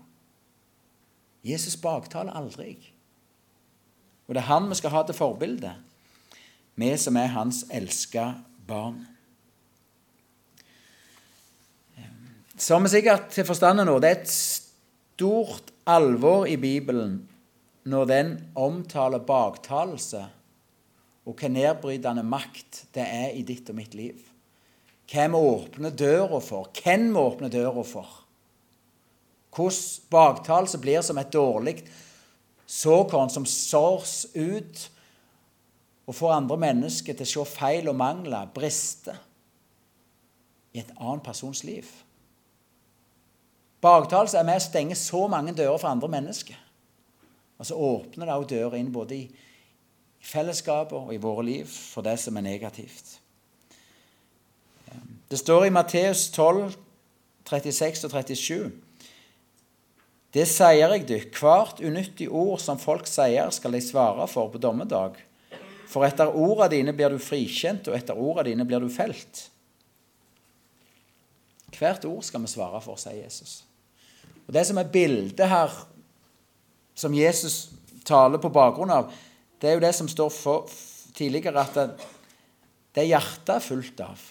Jesus 1.46 1.78
baktaler 1.78 2.34
aldri. 2.34 2.76
Og 4.26 4.34
det 4.34 4.42
er 4.42 4.50
han 4.50 4.70
vi 4.70 4.78
skal 4.80 4.94
ha 4.96 5.04
til 5.06 5.18
forbilde, 5.18 5.76
vi 6.76 6.90
som 6.98 7.18
er 7.22 7.30
hans 7.36 7.64
elska 7.70 8.32
barn. 8.68 9.04
Som 12.56 12.86
vi 12.86 12.94
sikkert 12.94 13.34
til 13.36 13.44
forstanden 13.48 13.90
nå, 13.90 13.98
det 14.00 14.10
er 14.10 14.22
et 14.22 14.32
stort 14.32 15.74
alvor 15.92 16.46
i 16.48 16.56
Bibelen 16.56 17.18
når 17.86 18.06
den 18.10 18.30
omtaler 18.58 19.20
baktalelse 19.22 20.24
og 21.26 21.36
hva 21.36 21.50
nedbrytende 21.52 22.24
makt 22.26 22.86
det 22.96 23.04
er 23.04 23.36
i 23.36 23.44
ditt 23.46 23.68
og 23.74 23.78
mitt 23.78 23.98
liv. 23.98 24.22
Hva 25.12 25.28
vi 25.34 25.42
åpner 25.50 25.94
døra 26.00 26.40
for, 26.42 26.72
hvem 26.80 27.10
vi 27.12 27.22
åpner 27.22 27.52
døra 27.52 27.84
for. 27.86 28.08
Hvordan 29.56 30.08
baktalelse 30.12 30.80
blir 30.80 31.04
som 31.04 31.20
et 31.20 31.36
dårlig 31.36 31.82
såkorn 32.66 33.30
som 33.30 33.46
sårs 33.46 34.26
ut 34.34 34.88
og 36.08 36.16
får 36.16 36.38
andre 36.40 36.58
mennesker 36.62 37.18
til 37.18 37.28
å 37.28 37.34
se 37.34 37.58
feil 37.58 37.92
og 37.92 38.00
mangler, 38.00 38.48
brister, 38.54 39.20
i 40.76 40.82
et 40.82 40.92
annet 40.98 41.24
persons 41.24 41.64
liv. 41.66 41.88
Baktalelse 43.86 44.40
er 44.40 44.48
med 44.48 44.58
å 44.58 44.64
stenge 44.66 44.96
så 44.98 45.28
mange 45.30 45.54
dører 45.54 45.78
for 45.78 45.92
andre 45.92 46.10
mennesker. 46.10 46.58
Og 47.60 47.68
så 47.70 47.78
åpner 47.78 48.26
det 48.26 48.36
òg 48.36 48.48
dører 48.50 48.80
inn 48.80 48.94
både 48.94 49.20
i 49.20 49.26
fellesskapet 50.26 50.98
og 50.98 51.14
i 51.14 51.22
våre 51.22 51.46
liv 51.46 51.70
for 51.70 52.06
det 52.06 52.18
som 52.20 52.38
er 52.38 52.48
negativt. 52.48 53.20
Det 55.30 55.38
står 55.40 55.68
i 55.68 55.74
Matteus 55.74 56.28
12, 56.34 56.74
36 57.46 58.08
og 58.08 58.16
37. 58.16 58.72
Det 60.36 60.44
sier 60.50 60.92
jeg 60.92 61.06
dykk, 61.08 61.38
hvert 61.40 61.80
unyttig 61.80 62.28
ord 62.28 62.60
som 62.60 62.80
folk 62.82 63.08
sier, 63.08 63.48
skal 63.56 63.78
de 63.78 63.82
svare 63.84 64.26
for 64.28 64.52
på 64.52 64.60
dommedag. 64.62 65.16
For 65.88 66.04
etter 66.04 66.34
ordene 66.34 66.72
dine 66.74 66.96
blir 66.96 67.14
du 67.14 67.22
frikjent, 67.24 67.88
og 67.88 67.96
etter 67.96 68.18
ordene 68.20 68.50
dine 68.50 68.66
blir 68.68 68.84
du 68.84 68.90
felt. 68.92 69.46
Hvert 71.76 72.06
ord 72.10 72.26
skal 72.26 72.44
vi 72.44 72.52
svare 72.52 72.82
for, 72.84 73.00
sier 73.00 73.22
Jesus. 73.22 73.62
Og 74.46 74.54
Det 74.54 74.66
som 74.68 74.78
er 74.78 74.92
bildet 74.92 75.50
her, 75.50 75.72
som 76.96 77.14
Jesus 77.14 77.70
taler 78.06 78.40
på 78.40 78.52
bakgrunn 78.54 78.94
av, 78.94 79.10
det 79.60 79.70
er 79.70 79.78
jo 79.78 79.86
det 79.86 79.96
som 79.98 80.10
står 80.12 80.30
for, 80.34 80.72
tidligere, 81.16 81.64
at 81.64 81.78
det, 81.78 82.08
det 82.96 83.08
hjertet 83.10 83.56
er 83.56 83.64
fullt 83.64 84.02
av, 84.04 84.22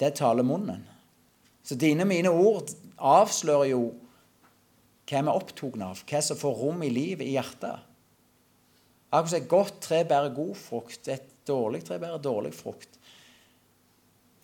det 0.00 0.14
taler 0.18 0.46
munnen. 0.46 0.82
Så 1.64 1.76
dine 1.80 2.04
mine 2.08 2.32
ord 2.32 2.72
avslører 2.98 3.70
jo 3.70 3.82
hva 5.04 5.20
vi 5.20 5.28
er 5.28 5.36
opptatt 5.36 5.80
av, 5.84 6.00
hva 6.08 6.20
som 6.24 6.40
får 6.40 6.58
rom 6.58 6.82
i 6.84 6.90
livet, 6.92 7.26
i 7.26 7.36
hjertet. 7.36 7.84
Akkurat 9.14 9.30
som 9.30 9.38
et 9.38 9.50
godt 9.50 9.80
tre 9.84 10.00
bærer 10.08 10.34
god 10.34 10.56
frukt, 10.58 11.08
et 11.08 11.30
dårlig 11.46 11.84
tre 11.86 12.00
bærer 12.02 12.22
dårlig 12.24 12.52
frukt. 12.56 12.98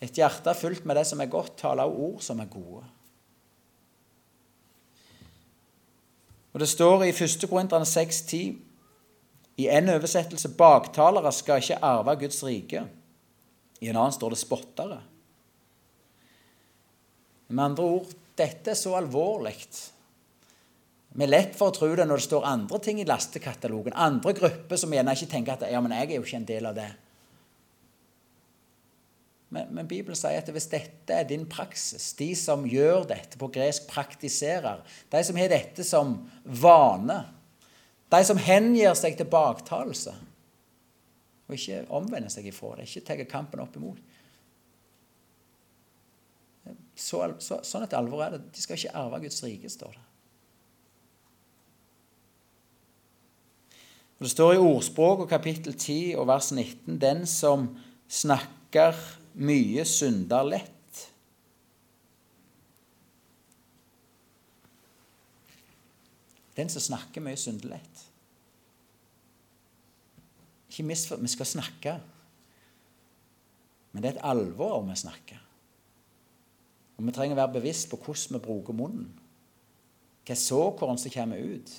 Et 0.00 0.16
hjerte 0.16 0.54
fullt 0.56 0.86
med 0.88 0.96
det 0.96 1.04
som 1.08 1.20
er 1.20 1.32
godt, 1.32 1.56
taler 1.60 1.88
også 1.88 2.06
ord 2.06 2.24
som 2.24 2.40
er 2.40 2.52
gode. 2.52 2.84
Og 6.52 6.60
Det 6.60 6.68
står 6.68 7.04
i 7.04 7.12
1. 7.12 7.46
Korinterne 7.50 7.86
6,10 7.86 8.58
i 9.60 9.68
en 9.68 9.88
oversettelse 9.88 10.48
'baktalere 10.56 11.32
skal 11.32 11.60
ikke 11.60 11.84
arve 11.84 12.16
Guds 12.16 12.42
rike'. 12.42 12.86
I 13.80 13.88
en 13.88 13.96
annen 13.96 14.12
står 14.12 14.30
det 14.30 14.38
'spottere'. 14.38 15.00
Med 17.48 17.64
andre 17.64 17.84
ord 17.84 18.06
dette 18.38 18.70
er 18.70 18.74
så 18.74 18.94
alvorlig. 18.96 19.56
Vi 21.10 21.24
er 21.24 21.28
lett 21.28 21.56
for 21.58 21.70
å 21.70 21.74
tro 21.74 21.88
det 21.94 22.06
når 22.06 22.16
det 22.16 22.28
står 22.28 22.46
andre 22.46 22.78
ting 22.78 23.00
i 23.00 23.04
lastekatalogen. 23.04 23.92
Andre 23.92 24.32
grupper 24.32 24.76
som 24.76 24.92
gjerne 24.94 25.12
ikke 25.12 25.30
tenker 25.30 25.52
at 25.52 25.72
ja, 25.72 25.80
men 25.80 25.92
jeg 25.92 26.10
er 26.10 26.14
jo 26.20 26.22
ikke 26.22 26.36
en 26.36 26.44
del 26.44 26.66
av 26.66 26.74
det. 26.74 26.90
Men, 29.50 29.72
men, 29.74 29.88
Bibelen 29.90 30.14
sier 30.14 30.38
at 30.38 30.50
hvis 30.54 30.68
dette 30.70 31.14
er 31.14 31.26
din 31.26 31.42
praksis, 31.50 32.12
de 32.18 32.30
som 32.38 32.62
gjør 32.70 33.08
dette 33.10 33.38
på 33.38 33.48
gresk 33.50 33.88
praktiserer, 33.90 34.84
de 35.10 35.22
som 35.26 35.38
har 35.40 35.50
dette 35.50 35.86
som 35.86 36.14
vane, 36.44 37.18
de 38.10 38.20
som 38.26 38.38
hengir 38.38 38.94
seg 38.98 39.18
til 39.18 39.28
baktalelse 39.30 40.14
og 41.50 41.56
ikke 41.56 41.82
omvender 41.98 42.30
seg 42.30 42.46
ifra 42.46 42.76
det, 42.78 42.86
ikke 42.86 43.06
tar 43.08 43.24
kampen 43.26 43.62
opp 43.62 43.74
imot 43.78 43.98
så, 47.00 47.24
så, 47.40 47.60
Sånn 47.64 47.86
et 47.86 47.96
alvor 47.96 48.22
er 48.24 48.36
det. 48.36 48.42
De 48.54 48.62
skal 48.62 48.78
ikke 48.78 48.94
arve 48.98 49.22
Guds 49.24 49.42
rike, 49.44 49.70
står 49.72 49.96
det. 49.96 50.06
Og 54.20 54.26
Det 54.26 54.32
står 54.34 54.54
i 54.54 54.60
Ordspråket 54.60 55.30
kapittel 55.30 55.74
10 55.74 56.18
og 56.20 56.26
vers 56.28 56.50
19 56.52 56.98
Den 57.00 57.22
som 57.26 57.70
snakker 58.10 58.98
mye 59.34 59.84
synder 59.88 60.46
lett. 60.48 61.02
Den 66.56 66.68
som 66.72 66.82
snakker 66.82 67.22
mye, 67.24 67.38
synder 67.40 67.76
lett. 67.76 68.06
Ikke 70.70 70.86
misfor, 70.86 71.20
vi 71.22 71.30
skal 71.30 71.48
snakke. 71.48 71.94
Men 73.92 74.02
det 74.02 74.10
er 74.10 74.18
et 74.18 74.26
alvor 74.30 74.78
om 74.78 74.90
vi 74.90 74.98
snakker. 74.98 75.38
Og 76.98 77.06
vi 77.06 77.14
trenger 77.16 77.34
å 77.34 77.40
være 77.40 77.56
bevisst 77.58 77.88
på 77.90 77.98
hvordan 77.98 78.36
vi 78.36 78.44
bruker 78.44 78.76
munnen. 78.76 79.08
Hva 80.28 80.36
såkorn 80.36 80.98
som 81.00 81.10
kommer 81.10 81.40
ut. 81.40 81.70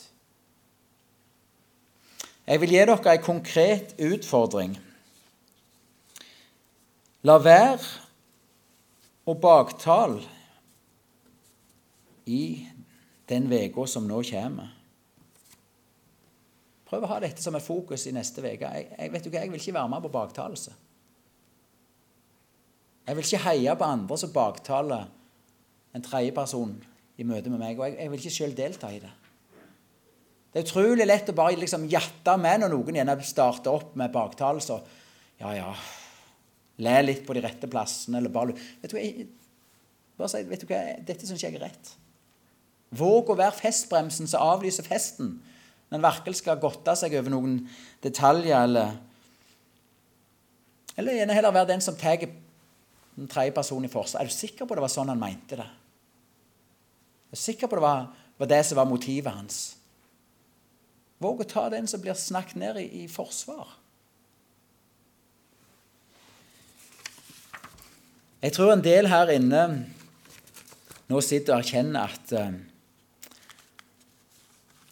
Jeg 2.48 2.60
vil 2.60 2.74
gi 2.74 2.82
dere 2.82 3.14
en 3.14 3.24
konkret 3.24 3.94
utfordring. 4.02 4.74
La 7.28 7.38
være 7.38 7.86
å 9.30 9.36
baktale 9.38 10.24
i 12.26 12.44
den 13.30 13.46
uka 13.52 13.86
som 13.88 14.08
nå 14.10 14.24
kommer. 14.26 14.72
Prøv 16.90 17.06
å 17.06 17.12
ha 17.14 17.20
dette 17.24 17.44
som 17.44 17.56
et 17.56 17.64
fokus 17.64 18.08
i 18.10 18.16
neste 18.16 18.42
uke. 18.42 18.68
Jeg, 18.68 18.90
jeg, 18.98 19.12
vet 19.14 19.24
du 19.24 19.30
hva, 19.30 19.44
jeg 19.46 19.54
vil 19.54 19.62
ikke 19.62 19.78
være 19.78 19.92
med 19.94 20.04
på 20.04 20.14
baktalelse. 20.18 20.74
Jeg 23.08 23.18
vil 23.18 23.28
ikke 23.28 23.46
heie 23.46 23.78
på 23.78 23.88
andre 23.88 24.18
som 24.20 24.34
baktaler 24.34 25.08
en 25.96 26.04
tredjeperson 26.04 26.76
i 27.22 27.28
møte 27.28 27.54
med 27.54 27.62
meg. 27.62 27.80
Og 27.80 27.86
jeg, 27.86 27.98
jeg 28.02 28.12
vil 28.12 28.22
ikke 28.22 28.36
sjøl 28.36 28.58
delta 28.58 28.92
i 28.92 29.00
det. 29.04 29.14
Det 30.52 30.60
er 30.60 30.68
utrolig 30.68 31.06
lett 31.08 31.30
å 31.32 31.38
bare 31.38 31.56
liksom 31.60 31.88
jatte 31.92 32.36
med 32.42 32.66
når 32.66 32.74
noen 32.74 32.98
gjerne 33.00 33.16
starter 33.24 33.72
opp 33.72 33.96
med 34.00 34.12
baktalelser. 34.12 34.84
Ja, 35.40 35.54
ja, 35.56 35.72
Le 36.82 36.96
litt 37.04 37.24
på 37.28 37.36
de 37.38 37.44
rette 37.46 37.70
plassene. 37.70 38.18
eller 38.18 38.34
bare, 38.34 38.56
vet 38.82 38.92
du 38.92 38.98
hva, 38.98 39.04
jeg, 39.06 39.28
bare 40.18 40.32
si, 40.34 40.44
vet 40.50 40.64
du 40.64 40.70
hva, 40.72 40.82
Dette 41.08 41.28
syns 41.28 41.44
jeg 41.44 41.56
er 41.58 41.66
rett. 41.68 41.94
Våg 42.98 43.32
å 43.32 43.38
være 43.40 43.56
festbremsen 43.56 44.28
som 44.28 44.44
avlyser 44.44 44.88
festen 44.88 45.38
når 45.92 46.00
en 46.00 46.06
virkelig 46.06 46.40
skal 46.40 46.60
godte 46.60 46.96
seg 46.96 47.16
over 47.20 47.34
noen 47.34 47.58
detaljer. 48.04 48.56
Eller, 48.64 48.94
eller 50.96 51.20
gjerne 51.20 51.36
heller 51.36 51.56
være 51.56 51.72
den 51.74 51.84
som 51.84 51.98
tar 52.00 52.26
den 52.26 53.28
tredje 53.32 53.56
personen 53.56 53.90
i 53.90 53.92
forsvar. 53.92 54.24
Er 54.24 54.32
du 54.32 54.36
sikker 54.36 54.68
på 54.68 54.76
det 54.76 54.84
var 54.86 54.92
sånn 54.92 55.12
han 55.12 55.20
mente 55.20 55.60
det? 55.60 55.68
Er 57.32 57.36
du 57.36 57.44
sikker 57.44 57.68
på 57.68 57.80
det 57.80 57.86
var, 57.86 58.08
var 58.40 58.52
det 58.52 58.64
som 58.68 58.80
var 58.80 58.90
motivet 58.90 59.36
hans? 59.36 59.60
Våg 61.22 61.44
å 61.44 61.48
ta 61.48 61.68
den 61.70 61.88
som 61.88 62.02
blir 62.02 62.18
snakket 62.18 62.58
ned 62.60 62.80
i, 62.82 62.88
i 63.04 63.08
forsvar. 63.12 63.76
Jeg 68.42 68.56
tror 68.56 68.72
en 68.74 68.82
del 68.82 69.06
her 69.06 69.30
inne 69.36 69.64
nå 71.12 71.20
sitter 71.22 71.54
og 71.54 71.62
erkjenner 71.62 72.10
at 72.10 72.32
eh, 72.34 72.54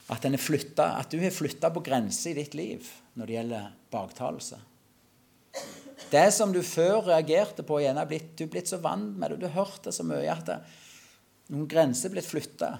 at, 0.09 0.25
flyttet, 0.41 0.83
at, 0.85 1.09
du 1.09 1.21
har 1.21 1.33
flytta 1.33 1.69
på 1.73 1.83
grenser 1.85 2.31
i 2.31 2.39
ditt 2.41 2.55
liv 2.57 2.85
når 3.17 3.29
det 3.29 3.35
gjelder 3.35 3.71
baktalelse. 3.93 4.59
Det 6.09 6.27
som 6.33 6.53
du 6.53 6.61
før 6.65 7.11
reagerte 7.11 7.65
på, 7.65 7.77
igjen 7.81 7.97
er 8.01 8.09
blitt, 8.09 8.31
du 8.37 8.47
er 8.47 8.53
blitt 8.53 8.71
så 8.71 8.79
vant 8.81 9.17
med 9.17 9.33
det, 9.33 9.41
du 9.41 9.49
har 9.49 9.65
hørt 9.65 9.83
det 9.85 9.93
så 9.93 10.05
mye 10.05 10.29
at 10.33 10.45
det, 10.49 10.57
noen 11.53 11.67
grenser 11.69 12.09
er 12.09 12.17
blitt 12.17 12.29
flytta. 12.29 12.71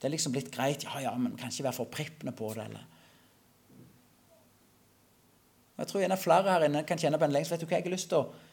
Det 0.00 0.08
er 0.08 0.14
liksom 0.14 0.32
blitt 0.32 0.52
greit. 0.52 0.84
Ja, 0.88 1.00
ja, 1.04 1.16
men 1.20 1.36
kan 1.36 1.52
ikke 1.52 1.68
være 1.68 1.76
for 1.76 1.92
prippende 1.92 2.32
på 2.36 2.52
det. 2.56 2.68
eller... 2.68 2.86
Jeg 5.80 5.88
tror 5.88 6.04
gjerne 6.04 6.20
flere 6.20 6.54
her 6.54 6.68
inne 6.68 6.88
kan 6.88 7.00
kjenne 7.00 7.20
på 7.20 7.28
en 7.28 7.36
lengsel. 7.36 7.56
Vet 7.56 7.64
du 7.64 7.68
hva 7.68 7.76
jeg 7.80 7.88
har 7.88 7.96
lyst 7.96 8.08
til 8.12 8.24
å 8.24 8.48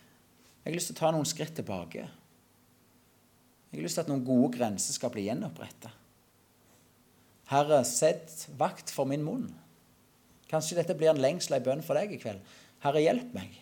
jeg 0.68 0.74
har 0.74 0.76
lyst 0.82 0.90
til 0.92 0.98
å 0.98 1.00
ta 1.00 1.10
noen 1.16 1.28
skritt 1.28 1.54
tilbake. 1.56 2.02
Jeg 3.72 3.78
har 3.78 3.86
lyst 3.86 3.96
til 3.96 4.04
at 4.04 4.10
noen 4.12 4.26
gode 4.28 4.50
grenser 4.58 4.92
skal 4.98 5.14
bli 5.14 5.24
gjenoppretta. 5.30 5.94
Herre, 7.48 7.78
sett 7.88 8.50
vakt 8.60 8.92
for 8.92 9.08
min 9.08 9.24
munn. 9.24 9.46
Kanskje 10.52 10.76
dette 10.82 10.96
blir 11.00 11.14
en 11.14 11.22
lengsel, 11.24 11.56
ei 11.56 11.64
bønn 11.64 11.80
for 11.88 11.96
deg 11.96 12.12
i 12.12 12.20
kveld. 12.20 12.44
Herre, 12.84 13.00
hjelp 13.00 13.32
meg. 13.38 13.54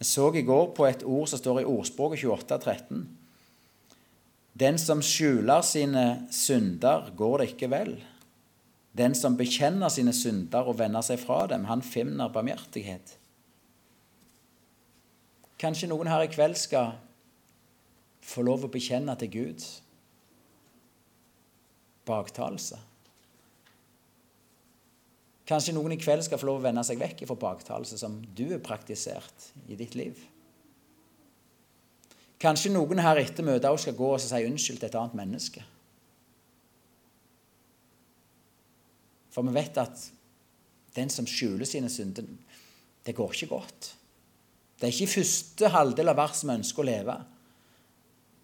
Jeg 0.00 0.08
så 0.08 0.30
i 0.32 0.44
går 0.48 0.72
på 0.72 0.88
et 0.88 1.04
ord 1.04 1.28
som 1.28 1.42
står 1.42 1.60
i 1.60 1.66
ordspråket 1.68 2.24
28.13. 2.24 3.04
Den 4.64 4.80
som 4.80 5.04
skjuler 5.04 5.60
sine 5.68 6.06
synder, 6.32 7.12
går 7.12 7.42
det 7.42 7.50
ikke 7.52 7.70
vel. 7.76 7.92
Den 8.98 9.14
som 9.16 9.38
bekjenner 9.38 9.88
sine 9.88 10.12
synder 10.12 10.68
og 10.68 10.78
vender 10.78 11.04
seg 11.04 11.20
fra 11.22 11.46
dem, 11.48 11.64
han 11.70 11.84
finner 11.84 12.32
barmhjertighet. 12.32 13.16
Kanskje 15.62 15.88
noen 15.88 16.10
her 16.10 16.26
i 16.26 16.30
kveld 16.32 16.58
skal 16.60 16.96
få 18.22 18.44
lov 18.44 18.66
å 18.66 18.72
bekjenne 18.72 19.14
til 19.18 19.32
Gud 19.32 19.64
baktalelse. 22.06 22.78
Kanskje 25.46 25.74
noen 25.74 25.94
i 25.94 26.00
kveld 26.00 26.24
skal 26.26 26.40
få 26.40 26.48
lov 26.48 26.60
å 26.60 26.64
vende 26.66 26.84
seg 26.86 27.00
vekk 27.00 27.24
fra 27.28 27.38
baktalelse 27.46 27.98
som 28.00 28.20
du 28.34 28.48
har 28.52 28.62
praktisert 28.64 29.50
i 29.68 29.78
ditt 29.78 29.96
liv. 29.98 30.18
Kanskje 32.42 32.72
noen 32.74 33.02
her 33.02 33.20
etter 33.20 33.46
møtet 33.46 33.70
også 33.70 33.90
skal 33.90 33.98
gå 33.98 34.08
og 34.16 34.22
si 34.22 34.42
unnskyld 34.48 34.80
til 34.80 34.88
et 34.88 34.98
annet 34.98 35.18
menneske. 35.18 35.62
For 39.32 39.46
vi 39.46 39.54
vet 39.56 39.78
at 39.80 40.06
den 40.96 41.10
som 41.12 41.26
skjuler 41.28 41.68
sine 41.68 41.88
synder, 41.90 42.26
det 43.02 43.14
går 43.16 43.32
ikke 43.34 43.52
godt. 43.54 43.92
Det 44.76 44.88
er 44.88 44.92
ikke 44.92 45.08
i 45.08 45.14
første 45.14 45.70
halvdel 45.72 46.12
av 46.12 46.18
verset 46.18 46.48
vi 46.48 46.56
ønsker 46.58 46.82
å 46.82 46.88
leve, 46.88 47.16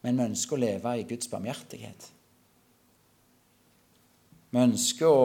men 0.07 0.19
vi 0.21 0.29
ønsker 0.31 0.57
å 0.57 0.63
leve 0.63 0.95
i 0.97 1.07
Guds 1.11 1.31
barmhjertighet. 1.31 2.09
Vi 4.49 4.61
ønsker 4.63 5.11
å 5.11 5.25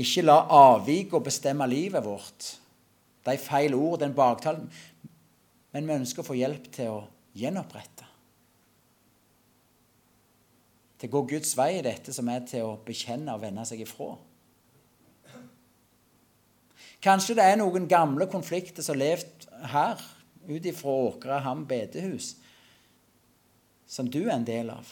ikke 0.00 0.24
la 0.24 0.38
avvik 0.50 1.12
og 1.14 1.26
bestemme 1.28 1.66
livet 1.70 2.04
vårt. 2.06 2.54
De 3.24 3.36
feil 3.40 3.74
ord, 3.76 4.00
den 4.00 4.14
baktalen. 4.16 4.66
Men 5.74 5.88
vi 5.88 5.98
ønsker 6.00 6.22
å 6.22 6.28
få 6.28 6.36
hjelp 6.38 6.70
til 6.74 6.92
å 6.94 7.00
gjenopprette. 7.36 8.06
Til 10.98 11.10
å 11.10 11.14
gå 11.16 11.22
Guds 11.34 11.54
vei 11.58 11.72
i 11.78 11.84
dette 11.84 12.14
som 12.14 12.30
er 12.30 12.46
til 12.48 12.66
å 12.66 12.78
bekjenne 12.86 13.34
og 13.34 13.42
vende 13.42 13.66
seg 13.68 13.82
ifra. 13.84 14.14
Kanskje 17.04 17.36
det 17.36 17.44
er 17.44 17.58
noen 17.60 17.84
gamle 17.88 18.24
konflikter 18.32 18.84
som 18.84 18.96
har 18.96 19.02
levd 19.02 19.48
her, 19.74 20.00
ut 20.48 20.66
ifra 20.68 20.92
Åkra 21.10 21.40
Ham 21.44 21.66
bedehus, 21.68 22.34
som 23.86 24.08
du 24.08 24.22
er 24.24 24.38
en 24.38 24.46
del 24.46 24.70
av. 24.72 24.88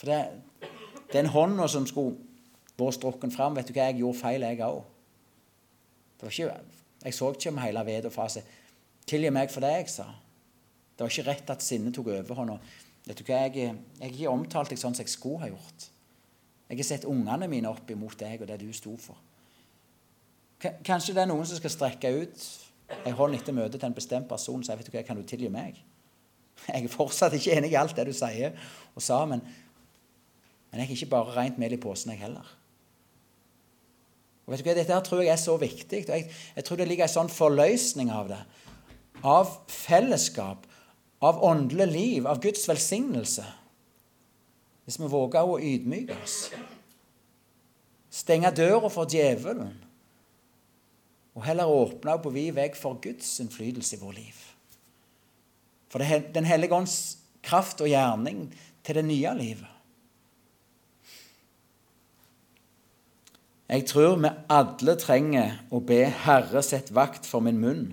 For 0.00 0.10
det, 0.10 0.68
den 1.12 1.30
hånda 1.32 1.68
som 1.68 1.86
skulle 1.88 2.18
vært 2.80 2.96
strukken 2.96 3.32
fram 3.32 3.56
Vet 3.56 3.68
du 3.68 3.74
hva, 3.74 3.90
jeg 3.90 4.00
gjorde 4.00 4.20
feil, 4.20 4.44
jeg 4.44 4.60
òg. 4.64 4.84
Jeg 6.20 7.16
så 7.16 7.30
ikke 7.32 7.52
om 7.52 7.60
hele 7.60 7.84
vedet 7.84 8.08
og 8.08 8.14
faset. 8.14 8.44
Tilgi 9.08 9.32
meg 9.32 9.52
for 9.52 9.64
det 9.64 9.72
jeg 9.72 9.88
sa. 9.92 10.06
Det 10.96 11.04
var 11.04 11.12
ikke 11.12 11.28
rett 11.30 11.52
at 11.52 11.64
sinnet 11.64 11.96
tok 11.96 12.12
overhånda. 12.12 12.58
Vet 13.08 13.20
du 13.20 13.24
hva, 13.24 13.40
jeg, 13.46 13.72
jeg 13.72 14.04
har 14.04 14.12
ikke 14.12 14.32
omtalt 14.32 14.72
deg 14.72 14.80
sånn 14.80 14.96
som 14.96 15.04
jeg 15.04 15.12
skulle 15.12 15.40
ha 15.44 15.50
gjort. 15.52 15.88
Jeg 16.68 16.80
har 16.80 16.88
sett 16.92 17.08
ungene 17.08 17.48
mine 17.50 17.72
opp 17.72 17.88
imot 17.90 18.20
deg 18.20 18.44
og 18.44 18.48
det 18.52 18.60
du 18.60 18.68
sto 18.76 18.92
for. 19.00 19.16
Kanskje 20.60 21.14
det 21.16 21.22
er 21.22 21.30
noen 21.30 21.46
som 21.48 21.56
skal 21.56 21.72
strekke 21.72 22.10
ut 22.20 22.44
en 23.06 23.16
hånd 23.16 23.36
etter 23.36 23.54
møtet 23.56 23.80
til 23.80 23.88
en 23.88 23.96
bestemt 23.96 24.28
person 24.28 24.60
og 24.60 24.66
si 24.66 24.76
vet 24.76 24.88
du 24.88 24.92
hva, 24.94 25.02
kan 25.06 25.18
du 25.18 25.24
tilgi 25.26 25.50
meg? 25.52 25.78
Jeg 26.68 26.84
er 26.84 26.92
fortsatt 26.92 27.36
ikke 27.38 27.56
enig 27.56 27.72
i 27.72 27.78
alt 27.80 27.96
det 27.96 28.08
du 28.10 28.14
sier 28.16 28.56
og 28.92 29.04
sa, 29.04 29.22
men, 29.28 29.40
men 30.70 30.82
jeg 30.82 30.90
er 30.90 30.96
ikke 30.98 31.14
bare 31.14 31.36
rent 31.36 31.60
mel 31.62 31.72
i 31.72 31.78
posen, 31.80 32.10
jeg 32.12 32.20
heller. 32.20 32.50
Og 34.44 34.52
vet 34.52 34.60
du 34.60 34.68
hva, 34.68 34.74
Dette 34.76 34.92
her 34.92 35.04
tror 35.06 35.22
jeg 35.22 35.32
er 35.32 35.40
så 35.40 35.54
viktig. 35.56 36.02
og 36.04 36.12
jeg, 36.12 36.26
jeg 36.58 36.66
tror 36.66 36.80
det 36.80 36.88
ligger 36.90 37.06
en 37.06 37.14
sånn 37.14 37.32
forløsning 37.32 38.12
av 38.12 38.28
det. 38.28 38.40
Av 39.24 39.54
fellesskap, 39.72 40.66
av 41.24 41.40
åndelig 41.46 41.88
liv, 41.88 42.28
av 42.28 42.42
Guds 42.44 42.68
velsignelse. 42.68 43.46
Hvis 44.84 45.00
vi 45.00 45.08
våger 45.08 45.46
å 45.46 45.56
ydmyke 45.64 46.18
oss. 46.20 46.38
Stenge 48.12 48.52
døra 48.52 48.90
for 48.92 49.08
djevelen 49.08 49.72
og 51.34 51.44
heller 51.46 51.70
åpne 51.70 52.16
på 52.22 52.32
vid 52.34 52.54
vei 52.56 52.70
for 52.76 52.98
Guds 53.02 53.38
innflytelse 53.42 53.96
i 53.96 54.00
vår 54.00 54.16
liv. 54.18 54.38
For 55.90 56.02
det, 56.02 56.34
Den 56.34 56.44
hellige 56.44 56.74
ånds 56.74 57.18
kraft 57.42 57.80
og 57.80 57.88
gjerning 57.88 58.48
til 58.84 58.94
det 58.94 59.04
nye 59.04 59.34
livet. 59.38 59.76
Jeg 63.70 63.86
tror 63.86 64.16
vi 64.18 64.30
alle 64.50 64.96
trenger 64.98 65.60
å 65.70 65.78
be 65.78 66.02
Herre 66.24 66.62
sett 66.66 66.90
vakt 66.90 67.26
for 67.26 67.40
min 67.44 67.60
munn 67.62 67.84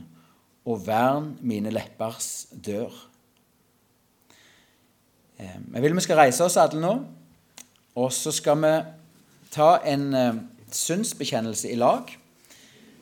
og 0.65 0.87
vern 0.87 1.35
mine 1.45 1.69
leppers 1.69 2.47
dør. 2.51 2.89
Eh, 5.37 5.59
jeg 5.73 5.83
vil 5.83 5.93
vi 5.93 6.01
skal 6.01 6.17
reise 6.23 6.43
oss 6.43 6.57
alle 6.57 6.81
nå, 6.81 6.95
og 7.93 8.09
så 8.13 8.33
skal 8.33 8.57
vi 8.63 8.73
ta 9.53 9.77
en 9.85 10.09
syndsbekjennelse 10.09 10.55
synsbekjennelse 10.73 11.69
i 11.71 11.77
lag. 11.79 12.09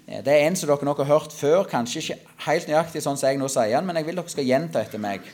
Eh, 0.07 0.21
det 0.23 0.33
er 0.33 0.45
en 0.45 0.55
som 0.57 0.69
dere 0.69 0.85
nok 0.85 1.01
har 1.01 1.11
hørt 1.13 1.33
før, 1.33 1.65
kanskje 1.69 2.01
ikke 2.01 2.19
helt 2.45 2.69
nøyaktig 2.69 3.01
sånn 3.01 3.17
som 3.17 3.29
jeg 3.29 3.41
nå 3.41 3.49
sier 3.49 3.73
den, 3.73 3.87
men 3.89 3.97
jeg 3.99 4.09
vil 4.09 4.21
dere 4.21 4.33
skal 4.33 4.49
gjenta 4.49 4.83
etter 4.85 5.01
meg. 5.01 5.25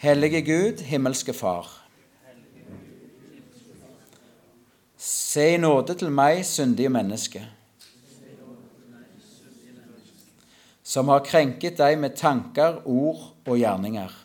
Hellige 0.00 0.40
Gud, 0.46 0.84
himmelske 0.88 1.34
Far. 1.36 1.68
Se 5.00 5.44
i 5.54 5.60
nåde 5.60 5.94
til 5.96 6.10
meg, 6.12 6.42
syndige 6.44 6.90
menneske, 6.92 7.40
som 10.84 11.08
har 11.12 11.22
krenket 11.22 11.78
deg 11.78 12.00
med 12.02 12.16
tanker, 12.18 12.80
ord 12.88 13.22
og 13.46 13.60
gjerninger, 13.60 14.16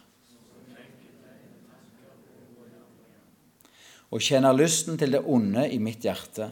og 4.10 4.24
kjenner 4.24 4.56
lysten 4.56 4.98
til 4.98 5.14
det 5.16 5.22
onde 5.28 5.68
i 5.70 5.80
mitt 5.84 6.08
hjerte. 6.08 6.50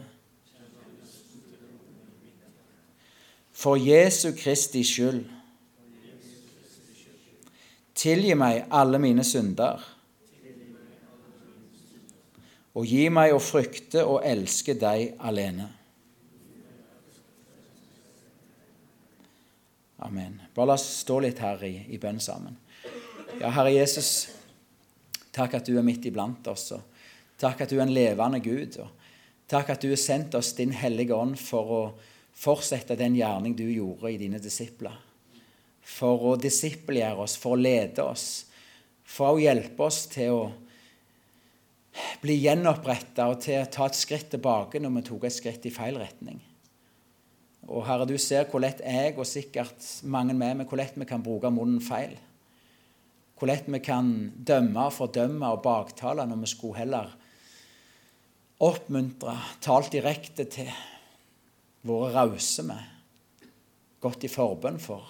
For 3.64 3.78
Jesu 3.80 4.34
Kristi 4.36 4.82
skyld. 4.84 5.24
Tilgi 7.96 8.34
meg 8.36 8.66
alle 8.74 8.98
mine 9.00 9.24
synder. 9.24 9.80
Og 12.74 12.84
gi 12.90 13.06
meg 13.08 13.32
å 13.32 13.40
frykte 13.40 14.02
og 14.04 14.20
elske 14.26 14.74
deg 14.76 15.14
alene. 15.24 15.70
Amen. 20.04 20.36
Bare 20.52 20.74
la 20.74 20.76
oss 20.76 20.88
stå 21.00 21.22
litt 21.24 21.40
her 21.40 21.62
i, 21.64 21.74
i 21.94 22.00
bønn 22.02 22.20
sammen. 22.20 22.58
Ja, 23.38 23.48
Herre 23.54 23.70
Jesus, 23.72 24.10
takk 25.32 25.56
at 25.56 25.70
du 25.70 25.78
er 25.78 25.86
midt 25.86 26.04
iblant 26.10 26.50
oss. 26.52 26.74
og 26.76 26.82
Takk 27.40 27.64
at 27.64 27.72
du 27.72 27.78
er 27.78 27.86
en 27.86 27.94
levende 27.94 28.42
Gud. 28.44 28.76
og 28.82 28.90
Takk 29.48 29.72
at 29.72 29.86
du 29.86 29.94
har 29.94 30.02
sendt 30.02 30.34
oss 30.36 30.52
din 30.58 30.74
Hellige 30.76 31.16
Ånd 31.16 31.38
for 31.40 31.78
å 31.78 31.86
fortsette 32.34 32.96
den 32.98 33.16
gjerning 33.18 33.54
du 33.56 33.64
gjorde 33.68 34.10
i 34.12 34.18
dine 34.20 34.40
disipler. 34.42 34.96
For 35.84 36.30
å 36.30 36.34
disippelgjøre 36.40 37.26
oss, 37.26 37.36
for 37.40 37.54
å 37.54 37.60
lede 37.60 38.04
oss, 38.04 38.28
for 39.04 39.34
å 39.34 39.42
hjelpe 39.42 39.84
oss 39.84 40.04
til 40.12 40.32
å 40.32 40.44
bli 42.24 42.38
gjenoppretta 42.42 43.28
og 43.30 43.42
til 43.44 43.60
å 43.60 43.70
ta 43.70 43.86
et 43.86 43.98
skritt 43.98 44.32
tilbake 44.32 44.80
når 44.82 44.96
vi 44.96 45.06
tok 45.10 45.26
et 45.28 45.36
skritt 45.36 45.68
i 45.68 45.74
feil 45.74 45.98
retning. 46.00 46.40
Og 47.68 47.84
Herre, 47.86 48.06
du 48.08 48.16
ser 48.20 48.48
hvor 48.50 48.60
lett 48.64 48.82
jeg 48.84 49.14
og 49.16 49.28
sikkert 49.28 49.84
mange 50.10 50.34
med 50.36 50.58
meg, 50.58 50.68
hvor 50.68 50.80
lett 50.80 50.96
vi 50.98 51.06
kan 51.08 51.22
bruke 51.24 51.52
munnen 51.52 51.80
feil. 51.84 52.16
Hvor 53.38 53.48
lett 53.48 53.68
vi 53.70 53.80
kan 53.84 54.10
dømme, 54.36 54.88
fordømme 54.92 55.52
og 55.54 55.62
baktale 55.64 56.26
når 56.28 56.42
vi 56.42 56.50
skulle 56.50 56.80
heller 56.82 57.14
oppmuntre, 58.64 59.34
talt 59.64 59.92
direkte 59.92 60.46
til 60.48 60.68
vært 61.84 62.14
rause 62.16 62.64
med, 62.66 62.80
gått 64.00 64.24
i 64.24 64.32
forbønn 64.32 64.80
for, 64.80 65.04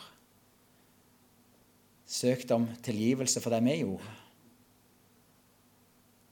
søkt 2.05 2.51
om 2.55 2.67
tilgivelse 2.85 3.43
for 3.43 3.55
det 3.55 3.63
vi 3.67 3.79
gjorde. 3.81 4.13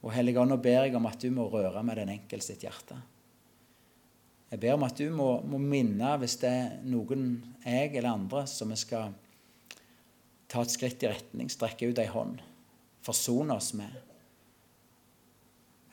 Og 0.03 0.11
Hellige 0.11 0.41
Ånd, 0.41 0.51
nå 0.51 0.59
ber 0.59 0.83
jeg 0.83 0.95
om 0.99 1.07
at 1.07 1.21
du 1.21 1.29
må 1.31 1.47
røre 1.51 1.83
med 1.85 2.01
den 2.01 2.11
enkelte 2.11 2.51
sitt 2.51 2.63
hjerte. 2.65 2.97
Jeg 4.51 4.59
ber 4.61 4.75
om 4.75 4.83
at 4.85 4.99
du 4.99 5.07
må, 5.15 5.29
må, 5.49 5.57
minne, 5.57 6.11
hvis 6.21 6.35
det 6.43 6.49
er 6.51 6.73
noen, 6.85 7.37
jeg 7.63 7.95
eller 7.95 8.11
andre, 8.11 8.43
som 8.51 8.69
vi 8.69 8.77
skal 8.77 9.15
ta 10.51 10.61
et 10.61 10.75
skritt 10.75 11.05
i 11.07 11.09
retning, 11.09 11.49
strekke 11.49 11.87
ut 11.89 12.01
ei 12.03 12.09
hånd, 12.11 12.35
forsone 13.03 13.55
oss 13.55 13.71
med. 13.79 13.95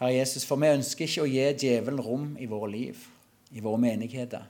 Herre 0.02 0.18
Jesus, 0.18 0.44
for 0.48 0.60
vi 0.60 0.74
ønsker 0.74 1.06
ikke 1.06 1.24
å 1.24 1.30
gi 1.30 1.46
djevelen 1.62 2.02
rom 2.04 2.28
i 2.40 2.50
våre 2.50 2.68
liv 2.74 3.06
i 3.50 3.60
våre 3.60 3.80
menigheter, 3.82 4.46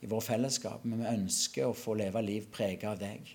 i 0.00 0.08
våre 0.10 0.24
fellesskap. 0.24 0.84
Men 0.84 1.02
vi 1.02 1.12
ønsker 1.14 1.68
å 1.68 1.76
få 1.76 1.96
leve 1.98 2.22
liv 2.24 2.48
preget 2.52 2.88
av 2.90 3.00
deg. 3.00 3.34